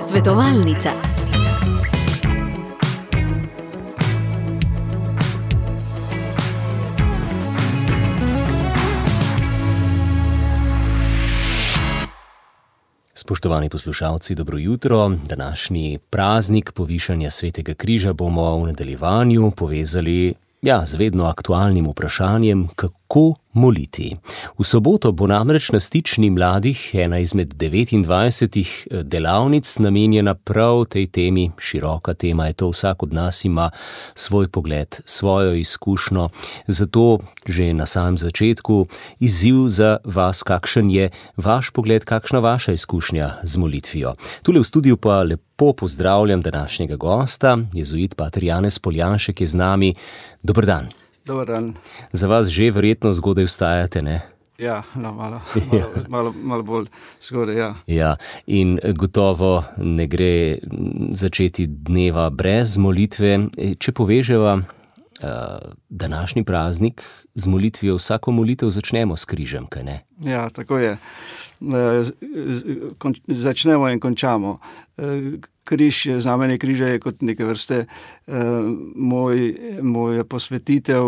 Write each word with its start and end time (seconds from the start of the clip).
Svetovalnica. 0.00 0.90
Spoštovani 13.14 13.68
poslušalci, 13.68 14.34
dobro 14.34 14.58
jutro. 14.58 15.08
Današnji 15.28 15.98
praznik 16.10 16.72
povišanja 16.72 17.30
svetega 17.30 17.74
križa 17.74 18.12
bomo 18.12 18.58
v 18.58 18.66
nadaljevanju 18.66 19.50
povezali 19.50 20.34
ja, 20.62 20.86
z 20.86 20.94
vedno 20.94 21.24
aktualnim 21.24 21.86
vprašanjem, 21.90 22.68
kako 22.76 23.05
moliti. 23.56 24.16
V 24.58 24.64
soboto 24.64 25.12
bo 25.12 25.26
namreč 25.26 25.72
na 25.72 25.80
stični 25.80 26.30
mladih 26.30 26.76
ena 26.94 27.18
izmed 27.18 27.54
29 27.56 28.04
eh, 28.90 29.02
delavnic 29.02 29.78
namenjena 29.78 30.34
prav 30.34 30.84
tej 30.84 31.06
temi, 31.06 31.50
široka 31.58 32.14
tema 32.14 32.46
je 32.46 32.52
to, 32.52 32.68
vsak 32.68 33.02
od 33.02 33.12
nas 33.12 33.44
ima 33.44 33.70
svoj 34.14 34.48
pogled, 34.48 35.00
svojo 35.04 35.54
izkušnjo. 35.54 36.28
Zato 36.66 37.18
že 37.46 37.72
na 37.72 37.86
samem 37.86 38.18
začetku 38.18 38.86
izziv 39.20 39.68
za 39.68 39.96
vas, 40.04 40.42
kakšen 40.42 40.90
je 40.90 41.10
vaš 41.36 41.70
pogled, 41.70 42.04
kakšna 42.04 42.38
vaša 42.38 42.72
izkušnja 42.72 43.30
z 43.42 43.56
molitvijo. 43.56 44.14
Tule 44.42 44.60
v 44.60 44.64
studiu 44.64 44.96
pa 44.96 45.22
lepo 45.22 45.72
pozdravljam 45.72 46.42
današnjega 46.42 46.96
gosta, 46.96 47.58
jezuit 47.72 48.14
Pater 48.14 48.44
Janez 48.44 48.78
Poljanšek 48.78 49.40
je 49.40 49.46
z 49.46 49.54
nami. 49.54 49.94
Dobr 50.42 50.66
dan. 50.66 51.05
Dobar 51.26 51.46
dan. 51.46 51.74
Za 52.12 52.28
vas 52.28 52.48
že 52.48 52.70
verjetno 52.70 53.12
zgodaj 53.12 53.44
vstajate, 53.50 54.02
ne? 54.02 54.20
Ja, 54.58 54.82
no, 54.94 55.12
malo, 55.12 55.40
malo, 55.72 55.90
malo, 56.08 56.34
malo 56.42 56.62
bolj 56.62 56.86
zgodaj. 57.20 57.56
Ja. 57.56 57.74
Ja, 57.86 58.16
in 58.46 58.78
gotovo 58.94 59.64
ne 59.76 60.06
gre 60.06 60.58
začeti 61.10 61.66
dneva 61.66 62.30
brez 62.30 62.76
molitve. 62.78 63.48
Če 63.78 63.92
poveževa 63.92 64.54
uh, 64.56 64.64
današnji 65.88 66.44
praznik 66.44 67.02
z 67.34 67.46
molitvijo, 67.46 67.98
vsako 67.98 68.32
molitev 68.32 68.70
začnemo 68.70 69.16
s 69.16 69.24
križem, 69.24 69.66
ja, 70.24 70.50
tako 70.50 70.78
je. 70.78 70.96
Začnemo 73.28 73.88
in 73.88 74.00
končamo. 74.00 74.58
Križ 75.64 76.06
je 76.06 76.20
znamenje 76.20 76.58
križa, 76.58 76.86
je 76.86 77.00
kot 77.00 77.22
neke 77.22 77.44
vrste 77.44 77.84
moj, 78.94 79.54
moj 79.82 80.24
posvetitev 80.24 81.02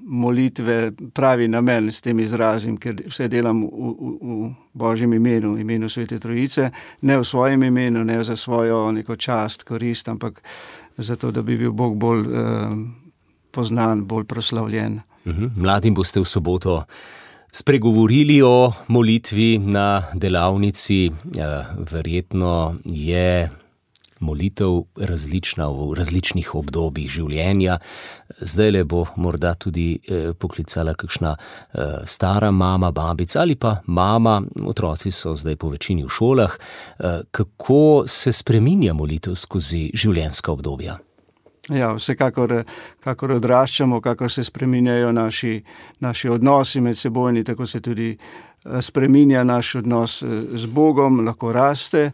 molitve, 0.00 0.92
pravi 1.14 1.48
namen 1.48 1.92
s 1.92 2.02
tem 2.02 2.20
izrazim, 2.20 2.76
ker 2.76 2.96
vse 3.06 3.28
delam 3.30 3.62
v, 3.62 3.68
v, 3.70 4.16
v 4.20 4.50
Božjem 4.74 5.12
imenu, 5.14 5.54
imenu 5.58 5.88
Svete 5.88 6.18
Trojice, 6.18 6.70
ne 7.02 7.18
v 7.18 7.24
svojem 7.24 7.62
imenu, 7.62 8.04
ne 8.04 8.18
za 8.24 8.36
svojo 8.36 8.90
neko 8.92 9.16
čast, 9.16 9.62
korist, 9.62 10.08
ampak 10.08 10.42
zato, 10.98 11.30
da 11.30 11.42
bi 11.42 11.56
bil 11.56 11.72
Bog 11.72 11.94
bolj 11.96 12.26
poznan, 13.50 14.04
bolj 14.04 14.24
proslavljen. 14.24 15.00
Mhm. 15.26 15.46
Mladim 15.56 15.94
boste 15.94 16.20
v 16.20 16.24
soboto 16.24 16.84
spregovorili 17.52 18.42
o 18.42 18.72
molitvi 18.88 19.58
na 19.58 20.02
delavnici. 20.14 21.10
Verjetno 21.90 22.74
je 22.84 23.50
molitev 24.20 24.82
različna 24.96 25.68
v 25.68 25.94
različnih 25.96 26.54
obdobjih 26.54 27.10
življenja. 27.10 27.78
Zdaj 28.40 28.70
le 28.70 28.84
bo 28.84 29.04
morda 29.16 29.54
tudi 29.54 29.94
e, 29.96 30.32
poklicala 30.32 30.94
kakšna 30.94 31.34
e, 31.36 31.88
stara 32.06 32.50
mama, 32.50 32.92
babica 32.92 33.40
ali 33.40 33.56
pa 33.56 33.78
mama, 33.86 34.40
otroci 34.66 35.10
so 35.10 35.34
zdaj 35.34 35.56
po 35.56 35.72
večini 35.72 36.04
v 36.04 36.12
šolah. 36.12 36.58
Kako 37.30 38.04
se 38.06 38.32
spreminja 38.32 38.94
molitev 38.94 39.34
skozi 39.34 39.88
življenjska 39.94 40.52
obdobja? 40.52 40.98
Ja, 41.70 41.92
vsekakor, 41.94 42.64
kako 43.00 43.26
odraščamo, 43.36 44.00
kako 44.00 44.28
se 44.28 44.44
spreminjajo 44.44 45.12
naši, 45.12 45.62
naši 46.00 46.28
odnosi 46.28 46.80
med 46.80 46.98
seboj, 46.98 47.44
tako 47.44 47.66
se 47.66 47.80
tudi 47.80 48.16
spreminja 48.80 49.44
naš 49.44 49.74
odnos 49.74 50.22
z 50.54 50.66
Bogom, 50.66 51.20
lahko 51.26 51.52
raste. 51.52 52.10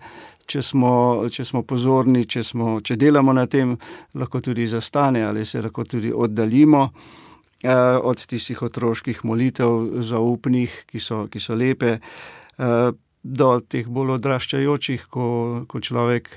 Če 0.47 0.63
smo, 0.63 1.27
če 1.33 1.45
smo 1.45 1.65
pozorni, 1.67 2.23
če, 2.25 2.43
smo, 2.47 2.77
če 2.81 2.95
delamo 2.97 3.33
na 3.35 3.49
tem, 3.51 3.73
lahko 4.15 4.39
tudi 4.41 4.67
zastane 4.71 5.25
ali 5.27 5.43
se 5.45 5.59
lahko 5.63 5.83
tudi 5.85 6.13
oddaljimo 6.15 6.85
eh, 6.87 7.97
od 7.99 8.23
tistih 8.31 8.63
otroških 8.63 9.25
molitev, 9.27 9.99
zaupnih, 10.07 10.85
ki 10.87 11.03
so, 11.03 11.25
ki 11.33 11.43
so 11.43 11.59
lepe, 11.59 11.97
eh, 11.99 12.93
do 13.27 13.51
teh 13.67 13.91
bolj 13.91 14.21
odraščajočih, 14.21 15.09
ko, 15.11 15.27
ko 15.67 15.83
človek 15.83 16.31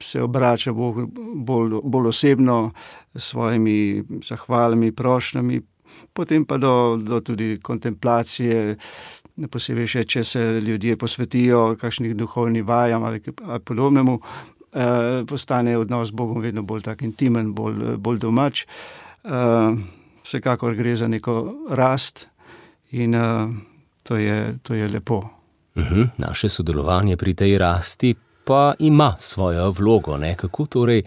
se 0.00 0.22
obrača 0.22 0.72
bolj, 0.72 1.06
bolj, 1.34 1.78
bolj 1.84 2.08
osebno 2.08 2.72
s 3.14 3.24
svojimi 3.24 4.04
zahvalami, 4.22 4.92
prošnjami, 4.92 5.60
potem 6.12 6.44
pa 6.44 6.58
do, 6.58 6.98
do 7.00 7.20
tudi 7.20 7.58
kontemplacije, 7.62 8.76
posebej 9.50 9.86
še, 9.86 10.04
če 10.04 10.24
se 10.24 10.42
ljudje 10.62 10.96
posvetijo 10.98 11.74
kakšnih 11.80 12.14
duhovnih 12.16 12.64
vajam 12.66 13.04
ali, 13.04 13.22
ali 13.42 13.60
podobnemu, 13.60 14.18
eh, 14.72 15.22
postane 15.26 15.78
odnos 15.78 16.08
z 16.08 16.18
Bogom 16.18 16.42
vedno 16.42 16.62
bolj 16.62 16.86
tak 16.86 17.02
intimen, 17.02 17.54
bolj, 17.54 17.96
bolj 17.98 18.22
domač. 18.26 18.64
Eh, 19.24 19.30
vsekakor 20.24 20.74
gre 20.74 20.96
za 20.96 21.08
neko 21.08 21.54
rast 21.70 22.28
in 22.90 23.14
eh, 23.14 23.48
to, 24.02 24.16
je, 24.16 24.58
to 24.62 24.74
je 24.74 24.88
lepo. 24.88 25.22
Uhum, 25.74 26.10
naše 26.18 26.48
sodelovanje 26.48 27.16
pri 27.16 27.34
tej 27.34 27.58
rasti 27.58 28.14
pa 28.44 28.74
ima 28.78 29.14
svojo 29.18 29.70
vlogo. 29.70 30.16
Ne? 30.16 30.34
Kako 30.36 30.66
torej 30.66 31.02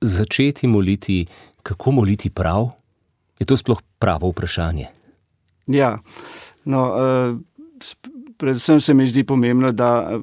začeti 0.00 0.66
moliti, 0.66 1.26
kako 1.62 1.90
moliti 1.90 2.30
prav? 2.30 2.70
Je 3.38 3.46
to 3.46 3.56
sploh 3.56 3.82
pravo 3.98 4.28
vprašanje? 4.28 4.86
Ja, 5.66 5.98
no, 6.64 6.82
uh, 6.88 7.38
predvsem 8.36 8.80
se 8.80 8.94
mi 8.94 9.06
zdi 9.06 9.24
pomembno, 9.24 9.72
da. 9.72 10.20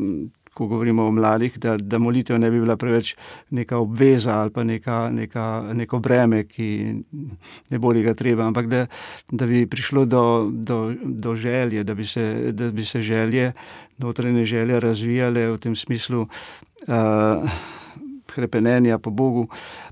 Ko 0.62 0.68
govorimo 0.68 1.08
o 1.10 1.12
mladih, 1.12 1.56
da, 1.58 1.74
da 1.78 1.98
molitev 1.98 2.38
ne 2.38 2.52
bi 2.54 2.60
bila 2.62 2.76
preveč 2.78 3.16
neka 3.50 3.80
obveza 3.82 4.36
ali 4.44 4.52
pa 4.54 4.64
neka, 4.64 4.98
neka, 5.10 5.46
neko 5.74 6.00
breme, 6.00 6.44
ki 6.46 6.68
ne 7.74 7.80
bo 7.82 7.96
ga 7.98 8.14
treba, 8.14 8.46
ampak 8.46 8.70
da, 8.70 8.84
da 9.32 9.48
bi 9.50 9.66
prišlo 9.66 10.06
do, 10.06 10.24
do, 10.54 10.94
do 11.02 11.36
želje, 11.36 11.84
da 11.84 11.98
bi, 11.98 12.06
se, 12.06 12.52
da 12.54 12.70
bi 12.72 12.86
se 12.86 13.02
želje, 13.02 13.52
notranje 13.98 14.46
želje 14.46 14.80
razvijale 14.80 15.50
v 15.50 15.58
tem 15.58 15.76
smislu. 15.76 16.28
Uh, 16.88 17.81
Krepenenja 18.36 18.98
po 19.00 19.10
Bogu, 19.10 19.48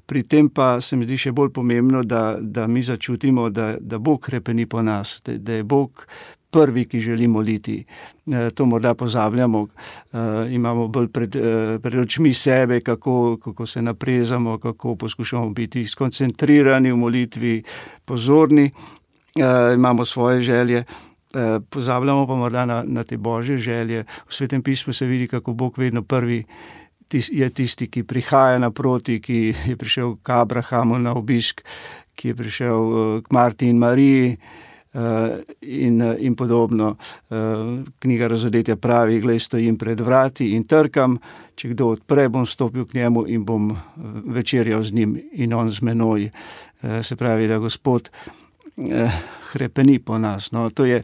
pri 0.05 0.23
tem 0.23 0.49
pa 0.49 0.81
se 0.81 0.95
mi 0.95 1.05
zdi 1.05 1.17
še 1.17 1.31
bolj 1.31 1.53
pomembno, 1.53 2.03
da, 2.03 2.37
da 2.41 2.67
mi 2.67 2.81
začutimo, 2.81 3.49
da, 3.49 3.75
da 3.79 3.99
Bog 3.99 4.21
krepeni 4.25 4.65
po 4.65 4.81
nas, 4.81 5.21
da, 5.25 5.37
da 5.37 5.59
je 5.59 5.63
Bog 5.63 6.05
prvi, 6.51 6.85
ki 6.85 6.99
želi 6.99 7.27
moliti. 7.27 7.85
Eh, 8.31 8.49
to 8.49 8.65
morda 8.65 8.93
pozabljamo, 8.93 9.67
eh, 9.67 10.17
imamo 10.53 10.87
bolj 10.87 11.07
pred, 11.07 11.35
eh, 11.35 11.79
pred 11.81 11.99
očmi 11.99 12.33
sebe, 12.33 12.79
kako, 12.81 13.37
kako 13.43 13.65
se 13.65 13.81
naprezamo, 13.81 14.57
kako 14.57 14.95
poskušamo 14.95 15.49
biti 15.49 15.85
skoncentrirani 15.85 16.91
v 16.91 16.95
molitvi, 16.95 17.63
pozorni, 18.05 18.71
imamo 19.75 20.05
svoje 20.05 20.41
želje. 20.41 20.83
Pozabljamo 21.69 22.27
pa 22.27 22.35
morda 22.35 22.65
na, 22.65 22.83
na 22.87 23.03
te 23.03 23.17
božje 23.17 23.57
želje. 23.57 24.03
V 24.27 24.33
svetem 24.33 24.61
pismu 24.61 24.93
se 24.93 25.05
vidi, 25.05 25.27
kako 25.27 25.53
Bog 25.53 25.77
vedno 25.77 26.01
prvi 26.01 26.43
je 27.13 27.49
tisti, 27.49 27.87
ki 27.87 28.03
prihaja 28.03 28.59
naproti, 28.59 29.19
ki 29.21 29.53
je 29.67 29.75
prišel 29.75 30.17
k 30.23 30.39
Abrahamu 30.41 30.99
na 30.99 31.13
obisk, 31.17 31.61
ki 32.15 32.33
je 32.33 32.35
prišel 32.35 33.21
k 33.21 33.31
Marti 33.31 33.69
in 33.69 33.79
Mariji. 33.79 34.37
Eh, 34.93 35.45
in, 35.59 36.01
eh, 36.01 36.15
in 36.19 36.35
podobno. 36.35 36.95
Eh, 37.29 37.83
knjiga 37.99 38.27
Razodetja 38.27 38.75
pravi: 38.75 39.19
Glej, 39.19 39.39
stojim 39.39 39.77
pred 39.77 39.99
vrati 39.99 40.51
in 40.55 40.63
trkam, 40.63 41.19
če 41.55 41.69
kdo 41.69 41.91
odpre, 41.93 42.25
bom 42.29 42.45
stopil 42.45 42.85
k 42.85 42.93
njemu 42.93 43.27
in 43.27 43.45
bom 43.45 43.69
večerjal 44.25 44.81
z 44.83 44.91
njim 44.91 45.19
in 45.31 45.53
on 45.53 45.69
z 45.69 45.81
menoj. 45.81 46.29
Se 47.01 47.15
pravi, 47.15 47.47
da 47.47 47.57
Gospod 47.59 48.09
hrepeni 49.51 49.99
po 49.99 50.17
nas. 50.17 50.51
No, 50.51 50.69
to 50.69 50.85
je, 50.85 51.03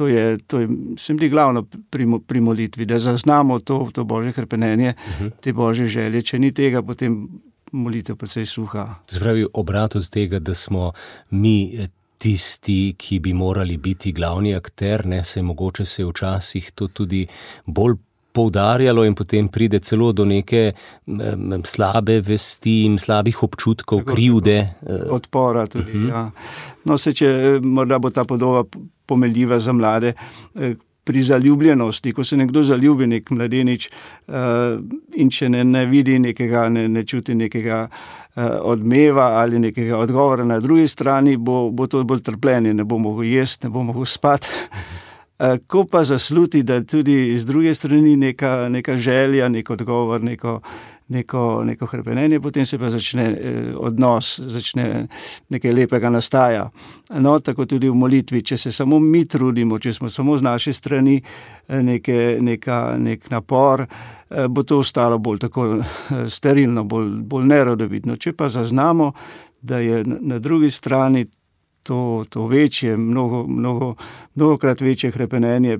to 0.00 0.08
je, 0.08 0.38
to 0.38 0.60
je, 0.60 0.68
se 0.96 1.12
mi 1.12 1.18
zdi 1.18 1.28
glavno 1.28 1.66
pri, 1.90 2.06
pri 2.26 2.40
molitvi, 2.40 2.84
da 2.88 2.98
zaznamo 2.98 3.58
to, 3.60 3.90
to 3.92 4.04
božje 4.04 4.32
hrpenenje, 4.32 4.94
uh 4.96 5.12
mhm. 5.12 5.24
-huh. 5.24 5.30
te 5.40 5.52
božje 5.52 5.86
želje. 5.86 6.22
Če 6.22 6.38
ni 6.38 6.52
tega, 6.52 6.82
potem 6.82 7.28
molitev 7.72 8.16
precej 8.16 8.46
suha. 8.46 8.94
Spravi 9.06 9.46
obrat 9.52 9.96
od 9.96 10.08
tega, 10.08 10.38
da 10.38 10.54
smo 10.54 10.92
mi 11.30 11.78
tisti, 12.18 12.94
ki 12.98 13.18
bi 13.18 13.32
morali 13.32 13.76
biti 13.76 14.12
glavni 14.12 14.54
akter, 14.54 15.06
ne 15.06 15.24
se 15.24 15.42
mogoče 15.42 15.84
se 15.84 16.04
včasih 16.04 16.70
to 16.74 16.88
tudi 16.88 17.26
bolj. 17.66 17.94
Poudarjalo 18.32 19.04
in 19.04 19.14
potem 19.14 19.48
pride 19.48 19.80
celo 19.80 20.12
do 20.12 20.24
neke 20.24 20.72
um, 21.06 21.64
slabe 21.64 22.20
vesti 22.20 22.84
in 22.86 22.98
slabih 22.98 23.42
občutkov, 23.42 24.04
Tako, 24.04 24.14
krivde. 24.14 24.58
Eh. 24.86 25.08
Odpora 25.10 25.66
tudi. 25.66 25.90
Uh 25.90 25.96
mhm. 25.96 26.06
-huh. 26.06 26.10
ja. 26.10 26.30
no, 26.84 26.98
se, 26.98 27.12
če 27.12 27.60
morda 27.62 27.98
bo 27.98 28.10
ta 28.10 28.24
podoba 28.24 28.64
pomeljiva 29.06 29.58
za 29.58 29.72
mlade, 29.72 30.14
eh, 30.54 30.74
pri 31.04 31.22
zaljubljenosti, 31.22 32.12
ko 32.12 32.24
se 32.24 32.36
nekdo 32.36 32.62
zaljubi, 32.62 33.06
nek 33.06 33.30
mladenič, 33.30 33.88
in 35.14 35.30
če 35.30 35.48
ne, 35.48 35.64
ne 35.64 35.86
vidi 35.86 36.18
nekega, 36.18 36.68
ne, 36.68 36.88
ne 36.88 37.02
čuti 37.02 37.34
nekega 37.34 37.88
odmeva 38.62 39.24
ali 39.40 39.58
nekega 39.58 39.98
odgovora 39.98 40.44
na 40.44 40.60
drugi 40.60 40.88
strani, 40.88 41.36
bo, 41.36 41.70
bo 41.70 41.86
to 41.86 42.04
bolj 42.04 42.22
trpljenje, 42.22 42.74
ne 42.74 42.84
bo 42.84 42.98
mogel 42.98 43.26
jesti, 43.26 43.66
ne 43.66 43.70
bo 43.74 43.82
mogel 43.82 44.06
spati. 44.06 44.52
Ko 45.66 45.84
pa 45.88 46.02
zasluti, 46.04 46.62
da 46.62 46.82
tudi 46.84 47.38
z 47.38 47.46
druge 47.48 47.74
strani 47.74 48.16
neka, 48.16 48.68
neka 48.68 48.96
želja, 48.96 49.48
nek 49.48 49.70
odgovor, 49.70 50.22
neko, 50.22 50.60
neko, 51.10 51.64
neko 51.64 51.86
hrepenenje, 51.86 52.40
potem 52.40 52.66
se 52.66 52.78
pa 52.78 52.90
začne 52.90 53.24
eh, 53.24 53.72
odnos, 53.76 54.40
začne 54.46 55.06
nekaj 55.48 55.72
lepega 55.72 56.10
nastaja. 56.10 56.68
No, 57.18 57.38
tako 57.38 57.66
tudi 57.66 57.88
v 57.88 57.94
molitvi, 57.94 58.42
če 58.42 58.56
se 58.56 58.72
samo 58.72 58.98
mi 58.98 59.24
trudimo, 59.24 59.78
če 59.78 59.92
smo 59.92 60.08
samo 60.08 60.36
z 60.38 60.46
naše 60.46 60.72
strani 60.72 61.16
eh, 61.18 61.82
neke, 61.82 62.38
neka, 62.40 62.78
nek 62.98 63.30
napor, 63.30 63.86
eh, 63.86 64.46
bo 64.48 64.62
to 64.62 64.78
ostalo 64.84 65.18
bolj 65.18 65.42
tako 65.48 65.68
sterilno, 66.28 66.84
bolj, 66.84 67.10
bolj 67.26 67.50
nerodovitno. 67.50 68.16
Če 68.16 68.32
pa 68.32 68.48
zaznamo, 68.48 69.12
da 69.62 69.78
je 69.78 70.04
na 70.04 70.38
drugi 70.38 70.70
strani 70.70 71.26
to, 71.82 72.24
to 72.28 72.46
večje, 72.46 72.96
mnogo, 72.96 73.46
mnogo, 73.46 73.94
mnogokrat 74.34 74.80
večje 74.80 75.10
hrepenenje, 75.10 75.78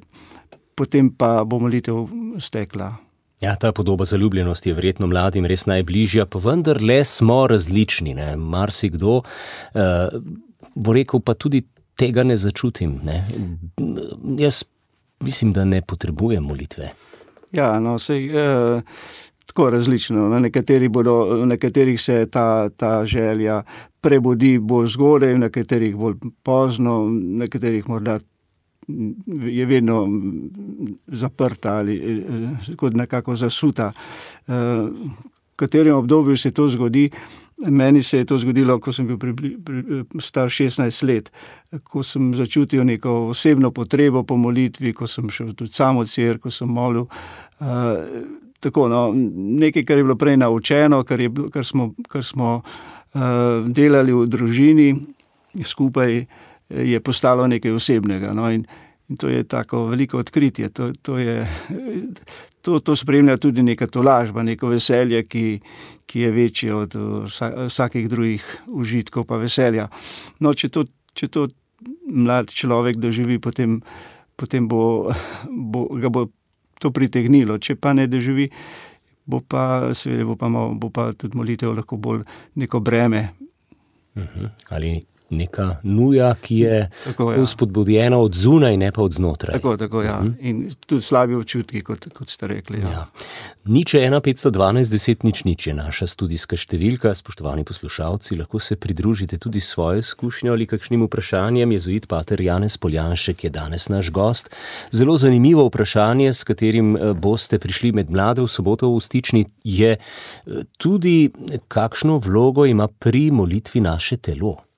potem 0.75 1.11
pa 1.11 1.44
bo 1.44 1.58
molitev 1.58 2.06
stekla. 2.38 2.94
Ja, 3.41 3.55
ta 3.56 3.73
podoba 3.73 4.05
zaljubljenosti 4.05 4.69
je 4.69 4.75
verjetno 4.75 5.06
mladim 5.06 5.47
res 5.49 5.64
najbližja, 5.67 6.26
pa 6.26 6.38
vendar 6.44 6.82
le 6.82 7.05
smo 7.05 7.47
različni. 7.49 8.14
Marsikdo 8.37 9.17
uh, 9.17 9.25
bo 10.75 10.93
rekel, 10.93 11.20
pa 11.25 11.35
tudi 11.35 11.62
tega 11.97 12.25
ne 12.25 12.37
začutim. 12.37 12.99
Ne? 13.05 13.25
Jaz 14.38 14.64
mislim, 15.20 15.52
da 15.52 15.64
ne 15.64 15.82
potrebujem 15.82 16.44
molitve. 16.44 16.91
Ja, 17.52 17.79
no, 17.81 17.99
sej, 17.99 18.29
uh, 18.29 18.82
tako 19.50 19.70
različno. 19.70 20.29
Na, 20.29 20.38
nekateri 20.38 20.88
bodo, 20.88 21.37
na 21.38 21.47
nekaterih 21.55 22.00
se 22.00 22.26
ta, 22.31 22.69
ta 22.69 23.06
želja 23.06 23.62
prebudi 24.00 24.58
bolj 24.58 24.87
zgodaj, 24.94 25.32
na 25.32 25.47
nekaterih 25.50 25.97
bolj 25.97 26.14
pozno, 26.43 27.08
na 27.11 27.44
nekaterih 27.44 27.88
morda 27.88 28.20
je 29.47 29.67
vedno 29.67 30.08
zaprta 31.06 31.75
ali 31.76 32.25
kot 32.76 32.94
nekako 32.94 33.35
zasuta. 33.35 33.93
V 34.47 35.56
katerem 35.56 35.97
obdobju 35.97 36.37
se 36.37 36.50
to 36.50 36.69
zgodi? 36.69 37.11
Meni 37.67 38.02
se 38.02 38.19
je 38.19 38.25
to 38.25 38.38
zgodilo, 38.38 38.79
ko 38.81 38.93
sem 38.93 39.06
bil 39.06 39.19
pri, 39.19 39.35
pri, 39.37 40.05
star 40.20 40.49
16 40.49 41.06
let, 41.06 41.32
ko 41.85 42.02
sem 42.02 42.31
začutil 42.35 42.85
neko 42.85 43.11
osebno 43.35 43.70
potrebo 43.70 44.23
po 44.23 44.37
molitvi, 44.37 44.94
ko 44.97 45.06
sem 45.06 45.29
šel 45.29 45.52
tudi 45.52 45.73
samo 45.73 46.05
cer, 46.05 46.38
ko 46.38 46.50
sem 46.50 46.69
molil. 46.69 47.05
Uh, 47.61 48.41
tako, 48.61 48.89
no, 48.93 49.09
nekaj, 49.62 49.85
kar 49.89 49.99
je 49.99 50.05
bilo 50.05 50.17
prej 50.21 50.37
naučeno, 50.41 51.03
kar, 51.09 51.21
je, 51.21 51.31
kar 51.53 51.67
smo, 51.67 51.91
kar 52.09 52.25
smo 52.25 52.61
uh, 52.61 53.23
delali 53.67 54.15
v 54.15 54.27
družini 54.29 54.93
skupaj, 55.65 56.21
je 56.71 57.01
postalo 57.03 57.49
nekaj 57.51 57.73
osebnega. 57.75 58.35
No, 58.37 58.47
in, 58.53 58.67
In 59.11 59.17
to 59.17 59.29
je 59.29 59.43
tako 59.45 59.87
veliko 59.91 60.19
odkritje. 60.19 60.69
To, 60.69 60.93
to, 61.03 61.19
je, 61.19 61.47
to, 62.62 62.79
to 62.79 62.97
spremlja 62.97 63.37
tudi 63.43 63.62
neka 63.62 63.87
tolažba, 63.91 64.43
neko 64.47 64.71
veselje, 64.71 65.25
ki, 65.27 65.61
ki 66.07 66.21
je 66.21 66.31
večje 66.31 66.75
od 66.75 66.95
vsakih 67.67 68.09
drugih 68.09 68.45
užitkov, 68.67 69.27
pa 69.27 69.41
veselja. 69.43 69.89
No, 70.39 70.55
če 70.55 70.71
to, 70.71 70.87
če 71.15 71.27
to 71.27 71.49
mlad 72.07 72.55
človek 72.55 73.03
doživi, 73.03 73.41
potem, 73.43 73.81
potem 74.39 74.71
bo, 74.71 75.11
bo, 75.51 75.89
ga 75.99 76.07
bo 76.07 76.29
to 76.81 76.91
pritegnilo. 76.91 77.59
Če 77.61 77.77
pa 77.77 77.93
ne 77.97 78.06
doživi, 78.11 78.49
bo 79.29 79.43
pa, 79.44 79.93
seveda, 79.94 80.27
bo 80.27 80.37
pa, 80.41 80.50
bo 80.50 80.91
pa 80.91 81.11
tudi 81.12 81.38
molitev 81.38 81.77
lahko 81.77 82.00
bolj 82.00 82.25
neko 82.61 82.81
breme. 82.81 83.29
Uh 84.17 84.23
mhm. 84.23 84.44
-huh. 84.44 84.50
Ali 84.71 85.05
neka 85.31 85.77
nuja, 85.82 86.35
ki 86.43 86.59
je 86.59 86.91
uspodbudjena 87.43 88.17
ja. 88.17 88.23
od 88.23 88.35
zunaj, 88.35 88.77
ne 88.77 88.93
pa 88.93 89.03
od 89.03 89.12
znotraj. 89.12 89.53
Tako, 89.53 89.77
tako 89.77 90.03
ja. 90.03 90.21
Mhm. 90.23 90.32
In 90.41 90.71
tudi 90.87 91.03
slabi 91.03 91.35
občutki, 91.35 91.81
kot, 91.81 92.09
kot 92.15 92.29
ste 92.29 92.47
rekli. 92.47 92.81
Ja. 92.81 92.91
Ja. 92.91 93.06
Nič 93.65 93.94
1, 93.94 94.21
512, 94.21 94.91
10, 94.91 95.25
nič, 95.25 95.44
nič 95.44 95.67
je 95.67 95.75
naša 95.77 96.09
študijska 96.11 96.56
številka. 96.56 97.12
Spoštovani 97.15 97.65
poslušalci, 97.69 98.38
lahko 98.41 98.59
se 98.59 98.77
pridružite 98.81 99.38
tudi 99.38 99.61
svojo 99.61 100.00
izkušnjo 100.00 100.55
ali 100.56 100.67
kakšnim 100.67 101.05
vprašanjem. 101.06 101.75
Jezuit 101.76 102.09
Pater 102.11 102.41
Janez 102.41 102.79
Poljanšek 102.81 103.44
je 103.44 103.50
danes 103.50 103.88
naš 103.93 104.11
gost. 104.11 104.50
Zelo 104.93 105.17
zanimivo 105.21 105.67
vprašanje, 105.69 106.33
s 106.33 106.44
katerim 106.49 106.97
eh, 106.97 107.12
boste 107.15 107.61
prišli 107.61 107.93
med 107.93 108.11
mlade 108.11 108.43
v 108.43 108.49
soboto 108.49 108.91
v 108.91 109.05
stični, 109.05 109.44
je 109.65 109.94
eh, 109.97 110.65
tudi, 110.81 111.31
kakšno 111.69 112.19
vlogo 112.19 112.67
ima 112.67 112.88
pri 112.88 113.31
molitvi 113.31 113.85
naše 113.85 114.17
telo. 114.17 114.70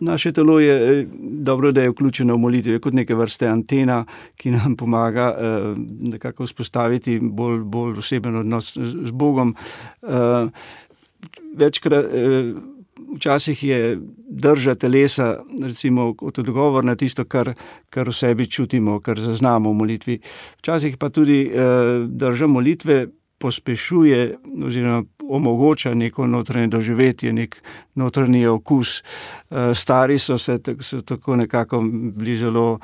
Naše 0.00 0.32
telo 0.32 0.60
je 0.60 1.00
eh, 1.00 1.06
dobro, 1.20 1.72
da 1.72 1.82
je 1.82 1.90
vključeno 1.90 2.34
v 2.34 2.38
molitve, 2.38 2.78
kot 2.80 2.92
neke 2.92 3.14
vrste 3.14 3.48
antena, 3.48 4.04
ki 4.36 4.50
nam 4.50 4.76
pomaga 4.76 5.34
eh, 5.38 5.74
nekako 6.00 6.44
vzpostaviti 6.44 7.18
bolj, 7.22 7.60
bolj 7.64 7.98
oseben 7.98 8.36
odnos 8.36 8.76
z 8.76 9.10
Bogom. 9.10 9.54
Eh, 10.02 10.48
večkrat, 11.56 12.06
včasih 13.16 13.64
je 13.64 13.98
drža 14.28 14.74
telesa, 14.74 15.42
recimo, 15.62 16.14
kot 16.14 16.38
odgovor 16.38 16.84
na 16.84 16.94
tisto, 16.94 17.24
kar, 17.24 17.52
kar 17.90 18.08
v 18.08 18.14
sebi 18.14 18.46
čutimo, 18.46 19.00
kar 19.00 19.20
zaznamo 19.20 19.70
v 19.70 19.74
molitvi. 19.74 20.18
Včasih 20.62 20.96
pa 20.96 21.10
tudi 21.10 21.50
drža 22.06 22.46
molitve 22.46 23.06
pospešuje 23.40 24.36
oziroma 24.66 25.02
omogoča 25.28 25.94
neko 25.94 26.26
notranje 26.26 26.66
doživetje, 26.66 27.32
nek 27.32 27.62
notranji 27.94 28.46
okus. 28.46 29.00
Eh, 29.50 29.74
stari 29.74 30.18
so 30.18 30.38
se 30.38 30.58
so 30.80 31.00
tako 31.00 31.36
nekako 31.36 31.80
bili 31.90 32.36
zelo 32.36 32.78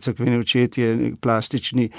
crkveni 0.00 0.38
očetje, 0.38 1.12
plastični. 1.20 1.90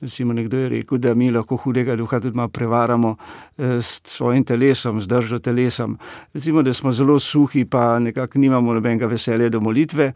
Recimo 0.00 0.32
nekdo 0.32 0.56
je 0.56 0.68
rekel, 0.68 0.98
da 0.98 1.14
mi 1.14 1.30
lahko 1.30 1.56
hudega 1.56 1.96
duha 1.96 2.20
tudi 2.20 2.36
malo 2.36 2.48
prevaramo 2.48 3.16
eh, 3.58 3.82
s 3.82 4.02
svojim 4.04 4.44
telesom, 4.44 5.00
z 5.00 5.06
držo 5.06 5.38
telesom. 5.38 5.98
Recimo, 6.34 6.62
da 6.62 6.72
smo 6.72 6.92
zelo 6.92 7.18
suhi, 7.18 7.64
pa 7.64 7.98
nekako 7.98 8.38
nimamo 8.38 8.74
nobenega 8.74 9.06
veselja 9.06 9.48
do 9.48 9.60
molitve, 9.60 10.12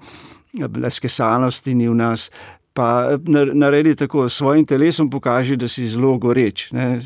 bleske 0.68 1.08
sanosti 1.08 1.74
ni 1.74 1.88
v 1.88 1.94
nas, 1.94 2.30
pa 2.72 3.18
naredi 3.54 3.94
tako 3.96 4.28
s 4.28 4.40
svojim 4.40 4.66
telesom, 4.66 5.10
pokaži, 5.10 5.56
da 5.56 5.68
si 5.68 5.86
zelo 5.86 6.16
goreč. 6.18 6.70
Ne? 6.72 7.00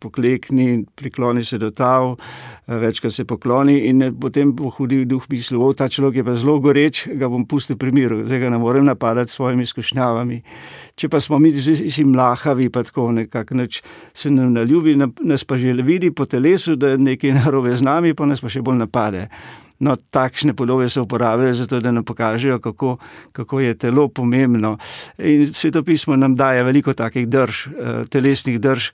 Poklekni, 0.00 0.84
prikloni 0.94 1.44
se 1.44 1.58
do 1.58 1.70
tav, 1.70 2.16
večkrat 2.66 3.12
se 3.12 3.24
pokloni 3.24 3.78
in 3.88 4.02
potem 4.20 4.52
bo 4.56 4.70
hudi 4.70 5.04
duh 5.04 5.22
mislil, 5.30 5.62
o 5.62 5.72
ta 5.72 5.88
človek 5.88 6.16
je 6.16 6.24
pa 6.24 6.34
zelo 6.34 6.58
goreč, 6.60 7.04
ga 7.14 7.28
bom 7.28 7.46
pustil 7.46 7.78
pri 7.78 7.92
miru, 7.94 8.22
zdaj 8.26 8.42
ga 8.42 8.50
ne 8.50 8.58
morem 8.58 8.86
napadati 8.86 9.30
s 9.30 9.38
svojimi 9.38 9.62
izkušnjavami. 9.62 10.40
Če 10.94 11.08
pa 11.08 11.20
smo 11.20 11.38
mi 11.38 11.52
vsi 11.54 12.04
mlahavi, 12.04 12.70
pa 12.70 12.82
tako 12.82 13.12
nekako 13.12 13.54
neč 13.54 13.82
se 14.14 14.30
nam 14.30 14.52
naljubi, 14.52 14.96
nas 15.22 15.44
pa 15.44 15.56
že 15.56 15.72
vidi 15.82 16.10
po 16.10 16.24
telesu, 16.24 16.74
da 16.76 16.94
je 16.94 16.98
nekaj 16.98 17.38
narobe 17.38 17.76
z 17.76 17.82
nami, 17.82 18.14
pa 18.14 18.26
nas 18.26 18.42
pa 18.42 18.50
še 18.50 18.62
bolj 18.62 18.82
napade. 18.82 19.28
No, 19.78 19.96
takšne 19.96 20.54
podobe 20.54 20.88
se 20.88 21.00
uporabljajo 21.00 21.52
zato, 21.52 21.80
da 21.80 21.90
nam 21.90 22.04
pokažejo, 22.04 22.60
kako, 22.60 22.96
kako 23.32 23.60
je 23.60 23.74
telo 23.78 24.08
pomembno. 24.08 24.78
In 25.18 25.46
svetopismo 25.46 26.16
nam 26.16 26.34
daje 26.34 26.62
veliko 26.62 26.94
takih 26.94 27.28
drž, 27.28 27.66
eh, 27.66 28.04
telesnih 28.10 28.60
drž, 28.60 28.90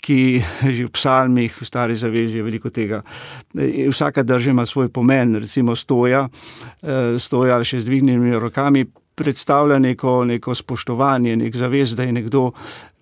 ki 0.00 0.44
že 0.70 0.86
v 0.86 0.90
psalmih, 0.94 1.52
v 1.60 1.66
stari 1.66 1.96
zavezi 1.98 2.38
je 2.38 2.42
veliko 2.42 2.70
tega. 2.70 3.02
Eh, 3.58 3.88
vsaka 3.90 4.22
drža 4.22 4.50
ima 4.50 4.66
svoj 4.66 4.88
pomen, 4.88 5.34
recimo 5.34 5.76
stoja, 5.76 6.28
eh, 6.82 7.18
stoja 7.18 7.56
ali 7.56 7.64
še 7.64 7.80
z 7.80 7.84
dvignjenimi 7.84 8.38
rokami, 8.38 8.86
predstavlja 9.18 9.78
neko, 9.78 10.24
neko 10.24 10.54
spoštovanje, 10.54 11.36
nek 11.36 11.56
zavez, 11.56 11.94
da 11.96 12.06
je 12.06 12.12
nekdo, 12.12 12.50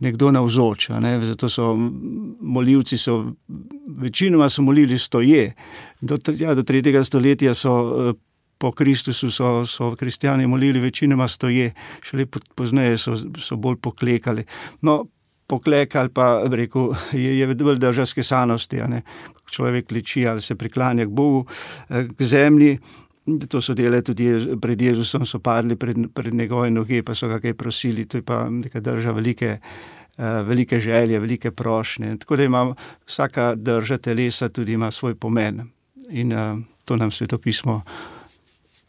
nekdo 0.00 0.30
navzoč. 0.32 0.88
Ne? 1.00 1.18
Zato 1.26 1.48
so 1.52 1.72
molilci, 1.76 2.98
so, 2.98 3.18
večinoma 4.00 4.48
so 4.48 4.64
molili 4.64 4.98
stoje. 4.98 5.50
Do, 6.00 6.18
ja, 6.38 6.54
do 6.54 6.62
tretjega 6.62 7.04
stoletja 7.04 7.54
so. 7.54 8.14
Po 8.56 8.70
Kristusu 8.72 9.28
so, 9.30 9.66
so 9.68 9.90
kristijani 10.00 10.46
molili 10.48 10.80
večinoma 10.80 11.26
stoje, 11.28 11.74
šele 12.00 12.24
pozneje 12.56 12.96
so, 12.98 13.12
so 13.36 13.58
bolj 13.60 13.76
poklekali. 13.84 14.46
No, 14.80 15.02
poklekali 15.46 16.08
pa 16.08 16.42
rekel, 16.48 16.88
je, 17.12 17.38
je 17.38 17.54
bolj 17.54 17.76
državske 17.78 18.22
sanosti, 18.22 18.80
človek 19.50 19.90
liči 19.92 20.26
ali 20.26 20.40
se 20.40 20.54
priklanja 20.54 21.04
k 21.04 21.08
Bogu, 21.08 21.46
eh, 21.88 22.08
k 22.08 22.22
zemlji. 22.24 22.78
To 23.26 23.60
so 23.60 23.74
delali 23.74 24.04
tudi 24.06 24.30
pred 24.62 24.82
Jezusom, 24.82 25.24
so 25.26 25.40
padli 25.42 25.76
pred, 25.76 25.96
pred 26.14 26.34
njegove 26.34 26.70
noge, 26.70 27.02
pa 27.02 27.14
so 27.14 27.26
ga 27.28 27.40
kaj 27.42 27.56
prosili. 27.58 28.04
To 28.06 28.20
je 28.20 28.22
pa 28.22 28.44
neka 28.50 28.80
drža 28.80 29.10
velike, 29.16 29.56
uh, 29.58 30.24
velike 30.46 30.80
želje, 30.80 31.18
velike 31.20 31.50
prošnje. 31.50 32.16
Tako 32.22 32.36
da 32.36 32.44
ima 32.44 32.74
vsaka 33.06 33.54
drža 33.54 33.98
telesa 33.98 34.48
tudi 34.48 34.72
ima 34.72 34.90
svoj 34.90 35.14
pomen 35.14 35.64
in 36.10 36.32
uh, 36.32 36.58
to 36.84 36.96
nam 36.96 37.10
svetopismo 37.10 37.82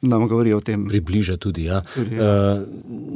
nam 0.01 0.27
govori 0.27 0.53
o 0.53 0.59
tem. 0.61 0.87
Približa 0.87 1.37
tudi. 1.37 1.63
Ja. 1.63 1.81
tudi 1.95 2.15
ja. 2.15 2.53
uh, 2.53 2.61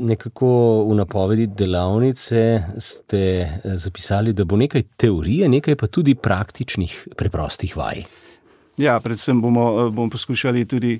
nekako 0.07 0.49
v 0.89 0.95
napovedi 0.95 1.47
delavnice 1.47 2.63
ste 2.77 3.21
zapisali, 3.63 4.33
da 4.33 4.45
bo 4.45 4.57
nekaj 4.57 4.81
teorije, 4.97 5.49
nekaj 5.49 5.75
pa 5.75 5.87
tudi 5.87 6.15
praktičnih, 6.15 7.07
preprostih 7.17 7.77
vaj. 7.77 8.03
Ja, 8.77 8.99
predvsem 8.99 9.41
bomo, 9.41 9.89
bomo 9.91 10.09
poskušali 10.09 10.65
tudi 10.65 10.99